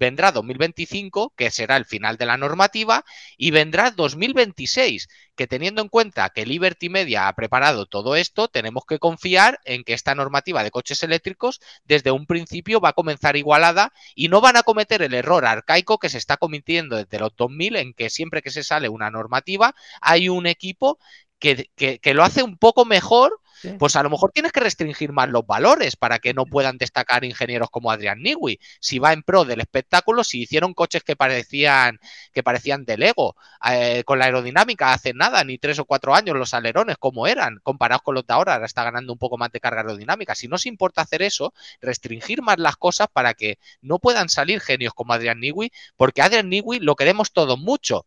[0.00, 3.04] vendrá 2025, que será el final de la normativa,
[3.36, 8.84] y vendrá 2026, que teniendo en cuenta que Liberty Media ha preparado todo esto, tenemos
[8.88, 13.36] que confiar en que esta normativa de coches eléctricos desde un principio va a comenzar
[13.36, 17.36] igualada y no van a cometer el error arcaico que se está cometiendo desde los
[17.36, 20.98] 2000, en que siempre que se sale una normativa hay un equipo
[21.40, 23.74] que, que, que lo hace un poco mejor Sí.
[23.78, 27.24] Pues a lo mejor tienes que restringir más los valores para que no puedan destacar
[27.24, 28.58] ingenieros como Adrián Newey.
[28.80, 31.98] Si va en pro del espectáculo, si hicieron coches que parecían
[32.32, 33.36] que parecían de Lego,
[33.70, 37.58] eh, con la aerodinámica hace nada, ni tres o cuatro años los alerones como eran,
[37.62, 40.34] comparados con los de ahora, ahora está ganando un poco más de carga aerodinámica.
[40.34, 44.60] Si no os importa hacer eso, restringir más las cosas para que no puedan salir
[44.60, 48.06] genios como Adrián Newey, porque Adrián Newey lo queremos todos mucho,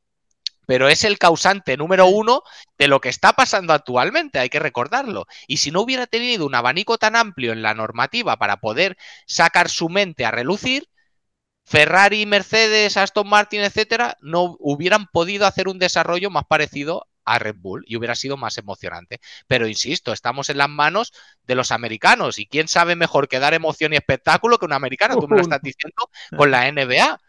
[0.66, 2.44] pero es el causante número uno
[2.78, 5.26] de lo que está pasando actualmente, hay que recordarlo.
[5.48, 9.70] Y si no hubiera tenido un abanico tan amplio en la normativa para poder sacar
[9.70, 10.88] su mente a relucir,
[11.66, 17.56] Ferrari, Mercedes, Aston Martin, etcétera, no hubieran podido hacer un desarrollo más parecido a Red
[17.58, 19.20] Bull y hubiera sido más emocionante.
[19.48, 21.14] Pero insisto, estamos en las manos
[21.46, 25.18] de los americanos y quién sabe mejor que dar emoción y espectáculo que un americano,
[25.18, 27.20] tú me lo estás diciendo con la NBA.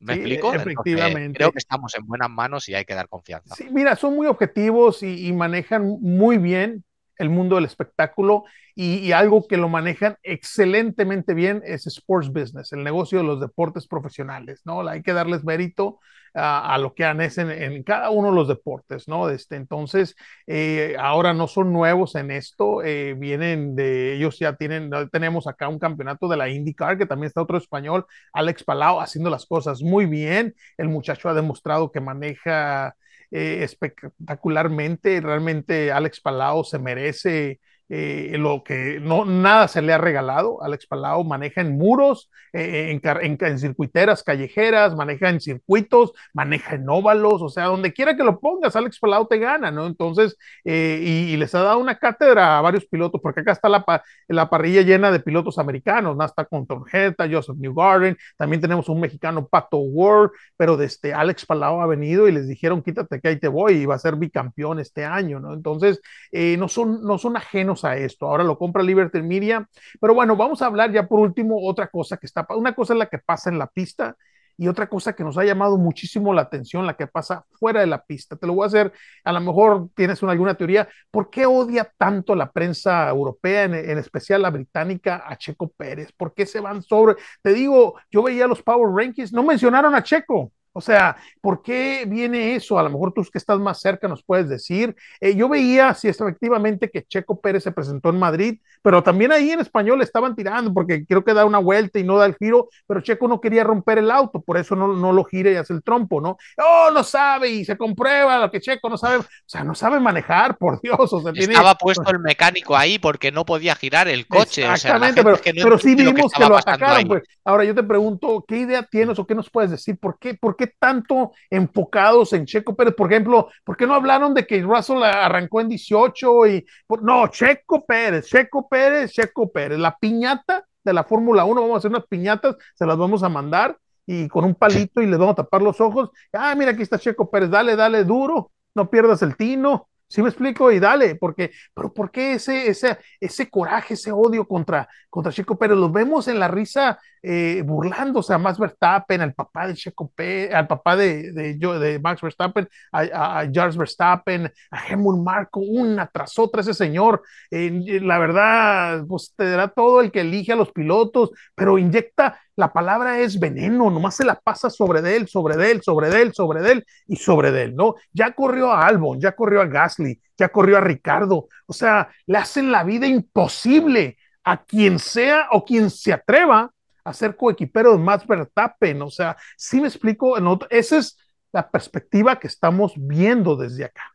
[0.00, 0.54] ¿Me explico?
[0.54, 1.36] Efectivamente.
[1.36, 3.54] creo que estamos en buenas manos y hay que dar confianza.
[3.54, 6.84] Sí, mira, son muy objetivos y, manejan muy bien
[7.18, 8.44] el mundo del espectáculo
[8.82, 13.86] y, algo que lo manejan excelentemente bien es sports business, el negocio de los deportes
[13.86, 14.86] profesionales, ¿no?
[14.88, 16.00] Hay que darles mérito
[16.32, 19.28] a, lo que han en, cada uno de los deportes, ¿no?
[19.28, 20.16] Este, entonces,
[20.46, 25.68] eh, ahora no son nuevos en esto, eh, vienen de, ellos ya tienen, tenemos acá
[25.68, 29.82] un campeonato de la IndyCar, que también está otro español, Alex Palau, haciendo las cosas
[29.82, 32.94] muy bien, el muchacho ha demostrado que maneja
[33.30, 37.60] eh, espectacularmente, realmente Alex Palau se merece
[37.92, 40.62] eh, lo que no, nada se le ha regalado.
[40.62, 46.88] Alex Palau maneja en muros, eh, en, en, circuiteras callejeras, maneja en circuitos, maneja en
[46.88, 49.88] óvalos, o sea, donde quiera que lo pongas, Alex Palau te gana, ¿no?
[49.88, 53.84] Entonces, eh, y, les ha dado una cátedra a varios pilotos, porque acá está la,
[54.28, 56.24] la parrilla llena de pilotos americanos, ¿no?
[56.24, 61.14] Está con Tom Heta, Joseph Newgarden, también tenemos un mexicano, Pato Ward, pero desde este,
[61.14, 63.98] Alex Palau ha venido y les dijeron, quítate que ahí te voy, y va a
[63.98, 65.54] ser bicampeón este año, ¿no?
[65.54, 66.00] Entonces,
[66.32, 68.26] no, son, no son ajenos a esto.
[68.26, 69.68] Ahora lo compra Liberty Media.
[70.00, 72.98] Pero bueno, vamos a hablar ya por último otra cosa que está, una cosa es
[72.98, 74.16] la que pasa en la pista
[74.60, 77.86] y otra cosa que nos ha llamado muchísimo la atención, la que pasa fuera de
[77.86, 78.36] la pista.
[78.36, 78.92] Te lo voy a hacer,
[79.24, 83.74] a lo mejor tienes una, alguna teoría, ¿por qué odia tanto la prensa europea, en,
[83.74, 86.12] en, especial la británica, a Checo Pérez?
[86.12, 87.16] ¿Por qué se van sobre?
[87.40, 90.52] Te digo, yo veía los Power Rankings, no mencionaron a Checo.
[90.72, 92.78] O sea, ¿por qué viene eso?
[92.78, 94.94] A lo mejor tú que estás más cerca nos puedes decir.
[95.20, 99.50] Eh, yo veía, sí, efectivamente, que Checo Pérez se presentó en Madrid, pero también ahí
[99.50, 102.68] en español estaban tirando, porque creo que da una vuelta y no da el giro,
[102.86, 105.72] pero Checo no quería romper el auto, por eso no, no lo gira y hace
[105.72, 106.38] el trompo, ¿no?
[106.56, 110.00] Oh, no sabe y se comprueba lo que Checo no sabe, o sea, no sabe
[110.00, 111.12] manejar, por Dios.
[111.12, 114.70] O sea, Estaba puesto el mecánico ahí porque no podía girar el coche.
[114.70, 117.08] Exactamente, pero, pero sí vimos que, lo atacaron.
[117.08, 117.22] Pues.
[117.44, 119.98] Ahora yo te pregunto, ¿qué idea tienes o qué nos puedes decir?
[119.98, 120.34] ¿Por qué?
[120.34, 122.94] ¿Por qué tanto enfocados en Checo Pérez?
[122.94, 126.66] Por ejemplo, ¿por qué no hablaron de que Russell arrancó en 18 y
[127.00, 131.78] no, Checo Pérez, Checo Pérez, Checo Pérez, la piñata de la Fórmula 1, vamos a
[131.78, 135.32] hacer unas piñatas, se las vamos a mandar y con un palito y le vamos
[135.32, 136.10] a tapar los ojos.
[136.32, 139.88] Ah, mira, aquí está Checo Pérez, dale, dale duro, no pierdas el tino.
[140.08, 140.72] ¿Sí me explico?
[140.72, 145.56] Y dale, porque, pero ¿por qué ese, ese, ese coraje, ese odio contra, contra Checo
[145.56, 145.78] Pérez?
[145.78, 150.12] Lo vemos en la risa eh, burlándose a Max Verstappen, al papá de Checo
[150.52, 156.06] al papá de, de, de Max Verstappen, a, a, Charles Verstappen, a Helmut Marco, una
[156.06, 157.22] tras otra ese señor.
[157.50, 162.72] La verdad, pues te dará todo el que elige a los pilotos, pero inyecta, la
[162.72, 166.22] palabra es veneno, nomás se la pasa sobre de él, sobre de él, sobre de
[166.22, 167.94] él, sobre de él y sobre de él, ¿no?
[168.12, 172.38] Ya corrió a Albon, ya corrió a Gasly, ya corrió a Ricardo, o sea, le
[172.38, 176.70] hacen la vida imposible a quien sea o quien se atreva
[177.04, 180.36] hacer coequiperos más Verstappen, o sea, si me explico,
[180.70, 181.16] esa es
[181.52, 184.14] la perspectiva que estamos viendo desde acá.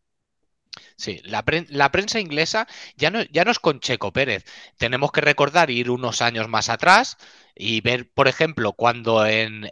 [0.98, 4.46] Sí, la, prensa inglesa ya no, es con Checo Pérez.
[4.78, 7.18] Tenemos que recordar ir unos años más atrás
[7.54, 9.66] y ver, por ejemplo, cuando en,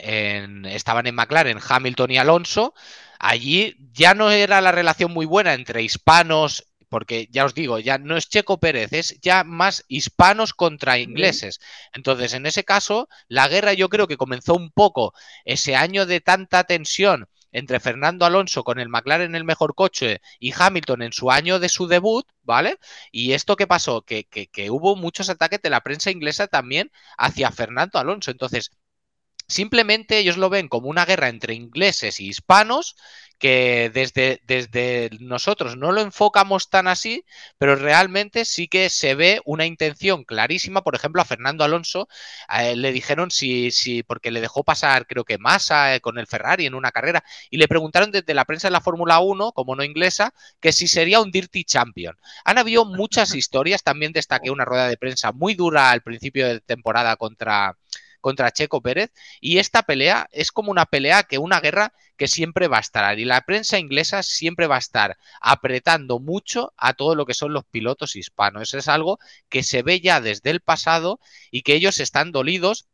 [0.66, 2.74] estaban en McLaren Hamilton y Alonso,
[3.20, 7.98] allí ya no era la relación muy buena entre hispanos porque ya os digo, ya
[7.98, 11.60] no es Checo Pérez, es ya más hispanos contra ingleses.
[11.92, 16.22] Entonces, en ese caso, la guerra yo creo que comenzó un poco ese año de
[16.22, 21.32] tanta tensión entre Fernando Alonso con el McLaren el mejor coche y Hamilton en su
[21.32, 22.78] año de su debut, ¿vale?
[23.12, 26.92] Y esto qué pasó, que, que, que hubo muchos ataques de la prensa inglesa también
[27.18, 28.30] hacia Fernando Alonso.
[28.30, 28.70] Entonces,
[29.48, 32.96] Simplemente ellos lo ven como una guerra entre ingleses y hispanos
[33.44, 37.26] que desde, desde nosotros no lo enfocamos tan así,
[37.58, 40.82] pero realmente sí que se ve una intención clarísima.
[40.82, 42.08] Por ejemplo, a Fernando Alonso
[42.74, 46.68] le dijeron si, si, porque le dejó pasar, creo que Massa eh, con el Ferrari
[46.68, 49.84] en una carrera, y le preguntaron desde la prensa de la Fórmula 1, como no
[49.84, 52.18] inglesa, que si sería un Dirty Champion.
[52.46, 56.62] Han habido muchas historias, también destaqué una rueda de prensa muy dura al principio de
[56.62, 57.76] temporada contra
[58.24, 59.12] contra Checo Pérez
[59.42, 63.20] y esta pelea es como una pelea que una guerra que siempre va a estar
[63.20, 67.52] y la prensa inglesa siempre va a estar apretando mucho a todo lo que son
[67.52, 68.74] los pilotos hispanos.
[68.74, 69.20] Es algo
[69.50, 71.20] que se ve ya desde el pasado
[71.52, 72.88] y que ellos están dolidos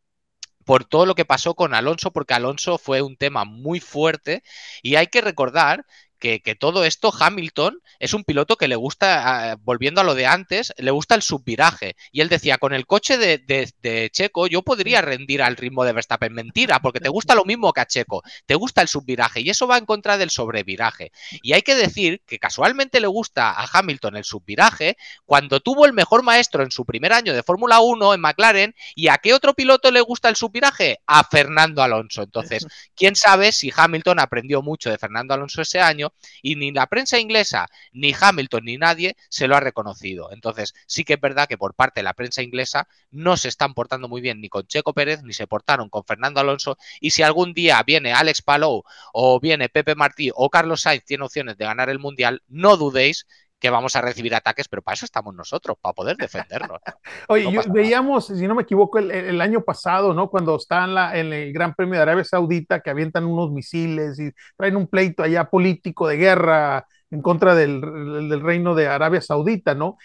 [0.66, 4.44] por todo lo que pasó con Alonso, porque Alonso fue un tema muy fuerte
[4.82, 5.86] y hay que recordar
[6.20, 10.26] que, todo esto, Hamilton es un piloto que le gusta, ah, volviendo a lo de
[10.26, 11.95] antes, le gusta el subviraje.
[12.11, 16.34] Y él decía, con el coche de, Checo yo podría rendir al ritmo de Verstappen.
[16.34, 19.67] Mentira, porque te gusta lo mismo que a Checo, te gusta el subviraje y eso
[19.67, 21.11] va en contra del sobreviraje.
[21.41, 25.93] Y hay que decir que casualmente le gusta a Hamilton el subviraje cuando tuvo el
[25.93, 28.76] mejor maestro en su primer año de Fórmula 1 en McLaren.
[28.95, 30.99] ¿Y a qué otro piloto le gusta el subviraje?
[31.07, 32.24] A Fernando Alonso.
[32.24, 32.65] Entonces,
[32.95, 36.09] quién sabe si Hamilton aprendió mucho de Fernando Alonso ese año
[36.41, 40.32] y ni la prensa inglesa, ni Hamilton, ni nadie se lo ha reconocido.
[40.32, 43.74] Entonces, sí que es verdad que por parte de la prensa inglesa no se están
[43.74, 46.78] portando muy bien ni con Checo Pérez, ni se portaron con Fernando Alonso.
[46.99, 48.84] Y si algún día viene Alex Palou
[49.14, 53.26] o viene Pepe Martí o Carlos Sainz tiene opciones de ganar el Mundial, no dudéis
[53.60, 56.80] que vamos a recibir ataques, pero para eso estamos nosotros, para poder defendernos.
[57.28, 60.30] Oye, veíamos, si no me equivoco, el, año pasado, ¿no?
[60.30, 64.20] Cuando está en, la, en, el Gran Premio de Arabia Saudita, que avientan unos misiles
[64.20, 69.22] y traen un pleito allá político de guerra en contra del, del reino de Arabia
[69.22, 69.97] Saudita, ¿no?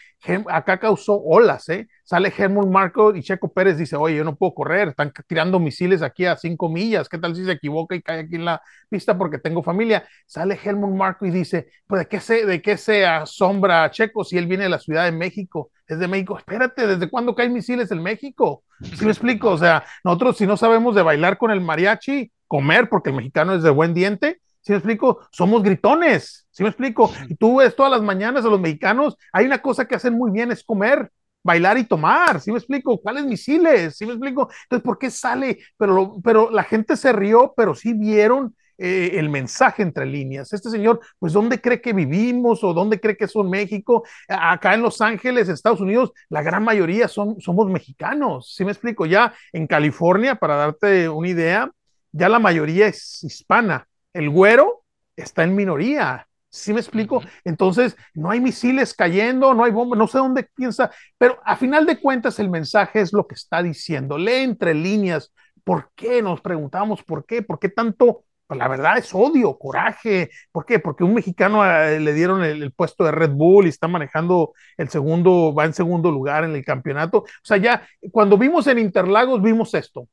[0.48, 1.86] acá causó olas, ¿eh?
[2.04, 6.02] Sale Helmut Marco y Checo Pérez dice, oye, yo no puedo correr, están tirando misiles
[6.02, 9.16] aquí a cinco millas, ¿qué tal si se equivoca y cae aquí en la pista
[9.16, 10.06] porque tengo familia?
[10.26, 14.36] Sale Helmut Marco y dice, pues de qué se, de qué se asombra Checo si
[14.36, 17.90] él viene de la Ciudad de México, es de México, espérate, ¿desde cuándo caen misiles
[17.90, 18.64] en México?
[18.82, 19.50] ¿Sí me explico?
[19.50, 23.54] O sea, nosotros si no sabemos de bailar con el mariachi, comer, porque el mexicano
[23.54, 25.20] es de buen diente, ¿Sí me explico?
[25.30, 27.12] Somos gritones, ¿sí me explico?
[27.28, 30.30] Y tú ves todas las mañanas a los mexicanos, hay una cosa que hacen muy
[30.30, 31.10] bien, es comer,
[31.44, 33.00] bailar y tomar, ¿sí me explico?
[33.00, 33.96] ¿Cuáles misiles?
[33.96, 34.48] ¿Sí me explico?
[34.64, 35.58] Entonces, ¿por qué sale?
[35.76, 40.52] Pero, pero la gente se rió, pero sí vieron eh, el mensaje entre líneas.
[40.52, 44.04] Este señor, pues, ¿dónde cree que vivimos o dónde cree que son México?
[44.28, 49.06] Acá en Los Ángeles, Estados Unidos, la gran mayoría son, somos mexicanos, ¿sí me explico?
[49.06, 51.70] Ya en California, para darte una idea,
[52.10, 54.84] ya la mayoría es hispana el güero
[55.16, 56.26] está en minoría.
[56.54, 57.20] ¿Sí me explico?
[57.44, 60.88] Entonces, no hay misiles cayendo, no hay bombas, no sé dónde piensa,
[61.18, 64.16] pero a final de cuentas el mensaje es lo que está diciendo.
[64.16, 65.32] Lee entre líneas.
[65.64, 66.22] ¿Por qué?
[66.22, 70.30] Nos preguntamos por qué, por qué tanto, pues la verdad es odio, coraje.
[70.52, 70.78] ¿Por qué?
[70.78, 74.52] Porque un mexicano eh, le dieron el, el, puesto de Red Bull y está manejando
[74.76, 77.18] el segundo, va en segundo lugar en el campeonato.
[77.18, 80.08] O sea, ya cuando vimos en Interlagos, vimos esto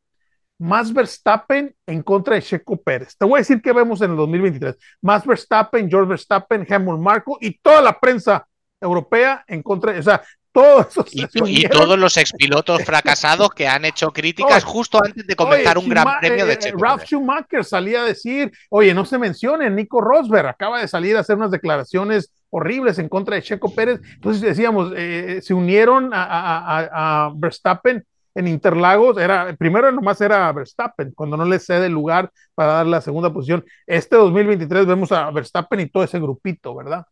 [0.62, 3.18] más Verstappen en contra de Checo Pérez.
[3.18, 4.78] Te voy a decir que vemos en el 2023.
[5.01, 8.47] Más Verstappen, George Verstappen, Helmut Marco y toda la prensa
[8.80, 14.64] europea en contra, o sea, todos y, todos los expilotos fracasados que han hecho críticas
[14.66, 16.78] justo antes de comenzar un gran premio de eh, Checo.
[16.78, 21.22] Ralph Schumacher salía a decir, oye, no se mencione, Nico Rosberg acaba de salir a
[21.22, 23.99] hacer unas declaraciones horribles en contra de Checo Pérez.
[24.14, 31.11] Entonces decíamos, eh, se unieron a, a Verstappen en Interlagos era, primero nomás era Verstappen,
[31.13, 33.65] cuando no le cede lugar para dar la segunda posición.
[33.86, 37.05] Este 2023 vemos a Verstappen y todo ese grupito, ¿verdad?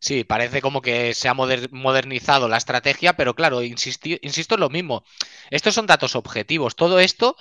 [0.00, 5.02] Sí, parece como que se ha modernizado la estrategia, pero claro, insisto en lo mismo.
[5.50, 6.76] Estos son datos objetivos.
[6.76, 7.36] Todo esto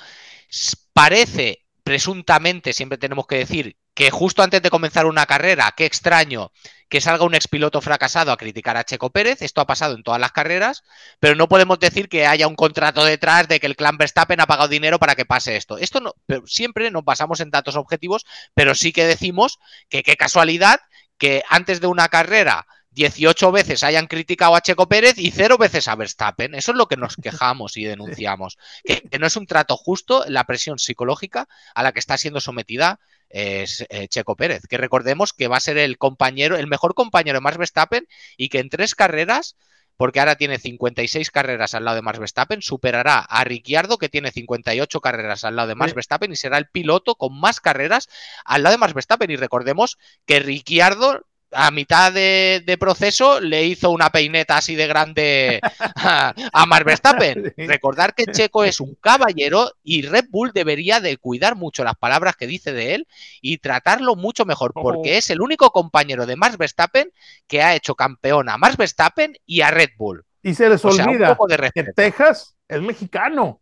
[0.94, 6.54] parece presuntamente, siempre tenemos que decir, que justo antes de comenzar una carrera, qué extraño
[6.94, 10.22] que salga un expiloto fracasado a criticar a Checo Pérez, esto ha pasado en todas
[10.22, 10.84] las carreras,
[11.20, 14.46] pero no podemos decir que haya un contrato detrás de que el clan Verstappen ha
[14.46, 15.80] pagado dinero para que pase esto.
[15.80, 19.58] Esto no, pero siempre nos basamos en datos objetivos, pero sí que decimos
[19.90, 20.82] que qué casualidad
[21.18, 25.88] que antes de una carrera 18 veces hayan criticado a Checo Pérez y cero veces
[25.88, 26.54] a Verstappen.
[26.54, 28.60] Eso es lo que nos quejamos y denunciamos.
[28.84, 33.00] Que, no es un trato justo la presión psicológica a la que está siendo sometida
[33.34, 37.38] es eh, Checo Pérez, que recordemos que va a ser el compañero, el mejor compañero
[37.38, 38.08] de Max Verstappen
[38.38, 39.58] y que en tres carreras,
[39.98, 44.32] porque ahora tiene 56 carreras al lado de Max Verstappen, superará a Ricciardo que tiene
[44.32, 48.08] 58 carreras al lado de Max Verstappen y será el piloto con más carreras
[48.46, 49.32] al lado de Max Verstappen.
[49.32, 51.26] Y recordemos que Ricciardo
[51.56, 57.54] a mitad de, proceso le hizo una peineta así de grande a, a Verstappen.
[57.58, 62.36] Recordar que Checo es un caballero y Red Bull debería de cuidar mucho las palabras
[62.36, 63.08] que dice de él
[63.42, 67.12] y tratarlo mucho mejor, porque es el único compañero de Max Verstappen
[67.48, 70.26] que ha hecho campeón a Max Verstappen y a Red Bull.
[70.42, 71.38] Y se les olvida
[71.74, 73.62] que Texas es mexicano.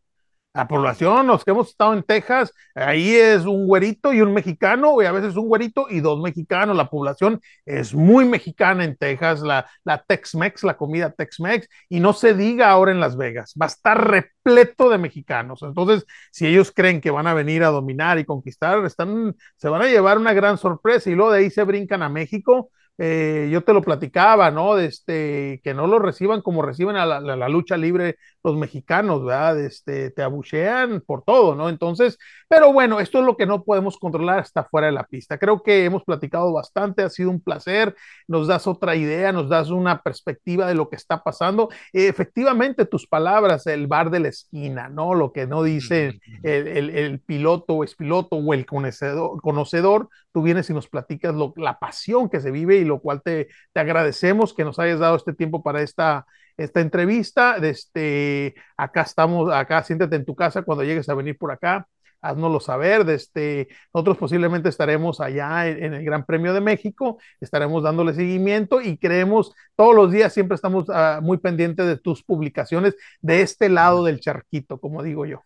[0.53, 5.01] La población, los que hemos estado en Texas, ahí es un güerito y un mexicano,
[5.01, 6.75] y a veces un güerito y dos mexicanos.
[6.75, 12.11] La población es muy mexicana en Texas, la, la Tex-Mex, la comida Tex-Mex, y no
[12.11, 15.61] se diga ahora en Las Vegas, va a estar repleto de mexicanos.
[15.63, 19.83] Entonces, si ellos creen que van a venir a dominar y conquistar, están, se van
[19.83, 22.71] a llevar una gran sorpresa y luego de ahí se brincan a México
[23.03, 24.75] eh, yo te lo platicaba, ¿no?
[24.75, 29.59] De este, que no lo reciban como reciben a la, lucha libre los mexicanos, ¿verdad?
[29.59, 31.69] Este, te abuchean por todo, ¿no?
[31.69, 32.17] Entonces,
[32.47, 35.37] pero bueno, esto es lo que no podemos controlar, está fuera de la pista.
[35.37, 37.95] Creo que hemos platicado bastante, ha sido un placer,
[38.27, 41.69] nos das otra idea, nos das una perspectiva de lo que está pasando.
[41.93, 45.13] efectivamente, tus palabras, el bar de la esquina, ¿no?
[45.13, 50.41] Lo que no dice el, el, el piloto o piloto o el conocedor, conocedor, tú
[50.41, 53.79] vienes y nos platicas lo, la pasión que se vive y lo cual te, te
[53.79, 56.25] agradecemos que nos hayas dado este tiempo para esta
[56.63, 57.57] esta entrevista.
[57.57, 61.87] Este, acá estamos, acá siéntate en tu casa cuando llegues a venir por acá,
[62.21, 63.09] haznoslo saber.
[63.09, 68.97] Este, nosotros posiblemente estaremos allá en, el Gran Premio de México, estaremos dándole seguimiento y
[68.97, 74.03] creemos todos los días, siempre estamos uh, muy pendientes de tus publicaciones de este lado
[74.03, 75.43] del charquito, como digo yo.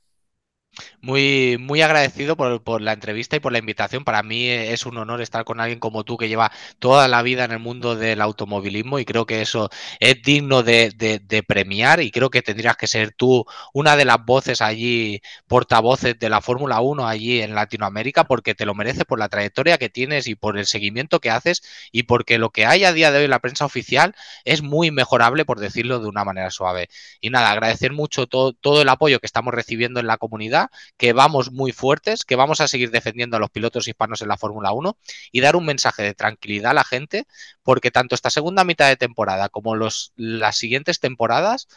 [1.02, 4.04] Muy, muy agradecido por, por, la entrevista y por la invitación.
[4.04, 7.46] Para mí es un honor estar con alguien como tú que lleva toda la vida
[7.46, 9.70] en el mundo del automovilismo y creo que eso
[10.00, 14.24] es digno de, de, premiar y creo que tendrías que ser tú una de las
[14.26, 19.20] voces allí, portavoces de la Fórmula 1 allí en Latinoamérica porque te lo mereces por
[19.20, 21.62] la trayectoria que tienes y por el seguimiento que haces
[21.92, 24.92] y porque lo que hay a día de hoy en la prensa oficial es muy
[24.92, 26.90] mejorable por decirlo de una manera suave.
[27.22, 30.65] Y nada, agradecer mucho todo el apoyo que estamos recibiendo en la comunidad
[30.98, 34.38] que vamos muy fuertes, que vamos a seguir defendiendo a los pilotos hispanos en la
[34.38, 34.98] Fórmula 1
[35.32, 37.26] y dar un mensaje de tranquilidad a la gente,
[37.64, 41.68] porque tanto esta segunda mitad de temporada como los, las siguientes temporadas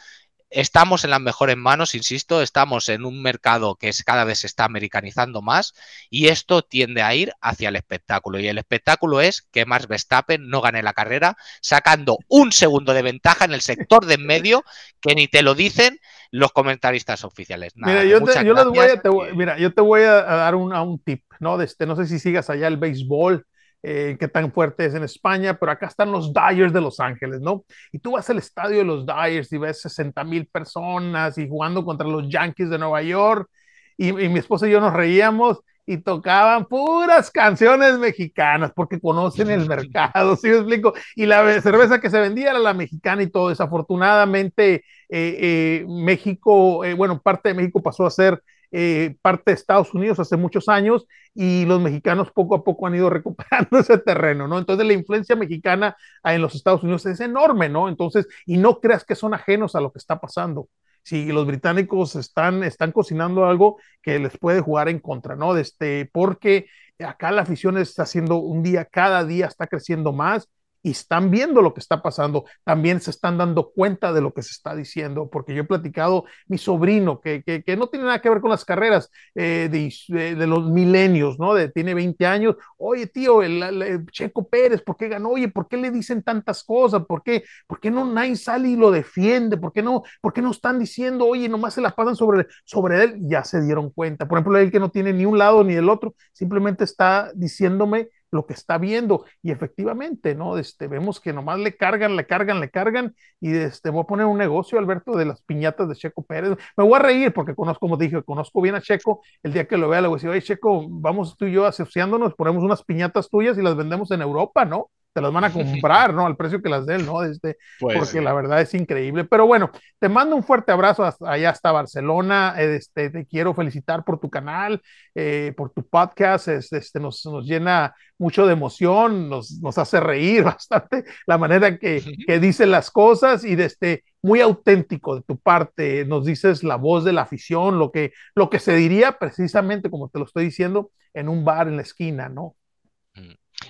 [0.49, 4.47] estamos en las mejores manos, insisto, estamos en un mercado que es, cada vez se
[4.47, 5.73] está americanizando más
[6.09, 8.39] y esto tiende a ir hacia el espectáculo.
[8.39, 13.01] Y el espectáculo es que Max Verstappen no gane la carrera sacando un segundo de
[13.01, 14.63] ventaja en el sector de en medio
[15.01, 15.99] que ni te lo dicen
[16.31, 17.73] los comentaristas oficiales.
[17.75, 20.81] mira, yo te, yo voy a, te, mira, yo te voy a, dar un, a
[20.81, 21.57] un tip, ¿no?
[21.57, 23.45] De este, no sé si sigas allá el béisbol,
[23.83, 27.41] eh, qué tan fuerte es en España, pero acá están los Dyers de Los Ángeles,
[27.41, 27.65] ¿no?
[27.91, 31.85] Y tú vas al estadio de los Dyers y ves 60 mil personas y jugando
[31.85, 33.49] contra los Yankees de Nueva York.
[33.97, 35.59] Y, y, mi esposa y yo nos reíamos
[35.89, 40.93] y tocaban puras canciones mexicanas porque conocen el mercado, ¿sí me explico?
[41.15, 43.49] Y la cerveza que se vendía era la mexicana y todo.
[43.49, 48.39] Desafortunadamente, eh, eh, México, eh, bueno, parte de México pasó a ser
[48.71, 52.95] eh, parte de Estados Unidos hace muchos años y los mexicanos poco a poco han
[52.95, 54.57] ido recuperando ese terreno, ¿no?
[54.57, 57.89] Entonces la influencia mexicana en los Estados Unidos es enorme, ¿no?
[57.89, 60.69] Entonces, y no creas que son ajenos a lo que está pasando
[61.03, 65.57] si los británicos están, están cocinando algo que les puede jugar en contra, ¿no?
[65.57, 66.67] Este, porque
[66.99, 70.49] acá la afición está haciendo un día, cada día está creciendo más
[70.81, 74.41] y están viendo lo que está pasando, también se están dando cuenta de lo que
[74.43, 78.21] se está diciendo, porque yo he platicado, mi sobrino, que, que, que no tiene nada
[78.21, 81.53] que ver con las carreras eh, de, los milenios, ¿no?
[81.71, 85.29] Tiene 20 años, oye tío, el, Checo Pérez, ¿por qué ganó?
[85.29, 87.05] Oye, ¿por qué le dicen tantas cosas?
[87.05, 89.57] ¿Por qué, por qué no nadie sale y lo defiende?
[89.57, 93.03] ¿Por qué no, por qué no están diciendo, oye, nomás se las pasan sobre, sobre
[93.03, 93.17] él?
[93.21, 94.27] Ya se dieron cuenta.
[94.27, 98.09] Por ejemplo, él que no tiene ni un lado ni el otro, simplemente está diciéndome
[98.31, 99.25] lo que está viendo.
[99.41, 100.57] Y efectivamente, ¿no?
[100.57, 103.15] Este, vemos que nomás le cargan, le cargan, le cargan.
[103.39, 106.57] Y este, voy a poner un negocio, Alberto, de las piñatas de Checo Pérez.
[106.77, 109.21] Me voy a reír porque conozco, como dije, conozco bien a Checo.
[109.43, 111.65] El día que lo vea, le voy a decir, oye, Checo, vamos tú y yo
[111.65, 114.89] asociándonos, ponemos unas piñatas tuyas y las vendemos en Europa, ¿no?
[115.13, 116.25] Te las van a comprar, ¿no?
[116.25, 117.23] Al precio que las den, ¿no?
[117.23, 119.25] Este, pues, porque la verdad es increíble.
[119.25, 122.55] Pero bueno, te mando un fuerte abrazo hasta allá hasta Barcelona.
[122.57, 124.81] Este, te quiero felicitar por tu canal,
[125.15, 126.47] eh, por tu podcast.
[126.47, 132.03] Este, nos, nos llena mucho de emoción, nos, nos hace reír bastante la manera que,
[132.27, 136.05] que dicen las cosas y de este, muy auténtico de tu parte.
[136.05, 140.09] Nos dices la voz de la afición, lo que, lo que se diría precisamente, como
[140.09, 142.55] te lo estoy diciendo, en un bar en la esquina, ¿no?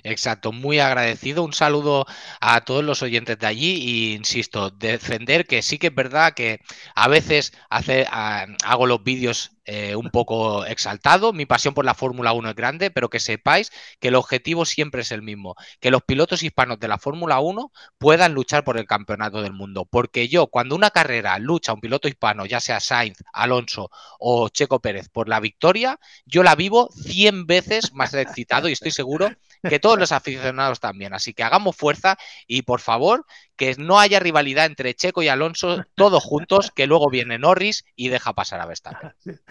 [0.03, 1.43] Exacto, muy agradecido.
[1.43, 2.05] Un saludo
[2.41, 6.61] a todos los oyentes de allí e insisto, defender que sí que es verdad que
[6.95, 11.31] a veces hace, a, hago los vídeos eh, un poco exaltado.
[11.31, 15.01] Mi pasión por la Fórmula 1 es grande, pero que sepáis que el objetivo siempre
[15.01, 18.87] es el mismo, que los pilotos hispanos de la Fórmula 1 puedan luchar por el
[18.87, 19.85] campeonato del mundo.
[19.85, 24.79] Porque yo, cuando una carrera lucha un piloto hispano, ya sea Sainz, Alonso o Checo
[24.79, 29.29] Pérez, por la victoria, yo la vivo 100 veces más excitado y estoy seguro
[29.61, 31.13] que todos los aficionados también.
[31.13, 32.17] Así que hagamos fuerza
[32.47, 33.23] y por favor
[33.59, 38.07] que no haya rivalidad entre Checo y Alonso, todos juntos, que luego viene Norris y
[38.07, 39.11] deja pasar a Verstappen.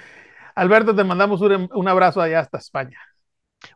[0.55, 2.99] Alberto, te mandamos un, un abrazo allá hasta España.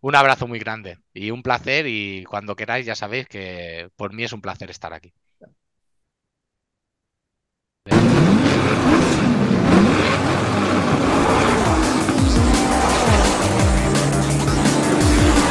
[0.01, 4.25] Un abrazo muy grande y un placer y cuando queráis ya sabéis que por mí
[4.25, 5.13] es un placer estar aquí.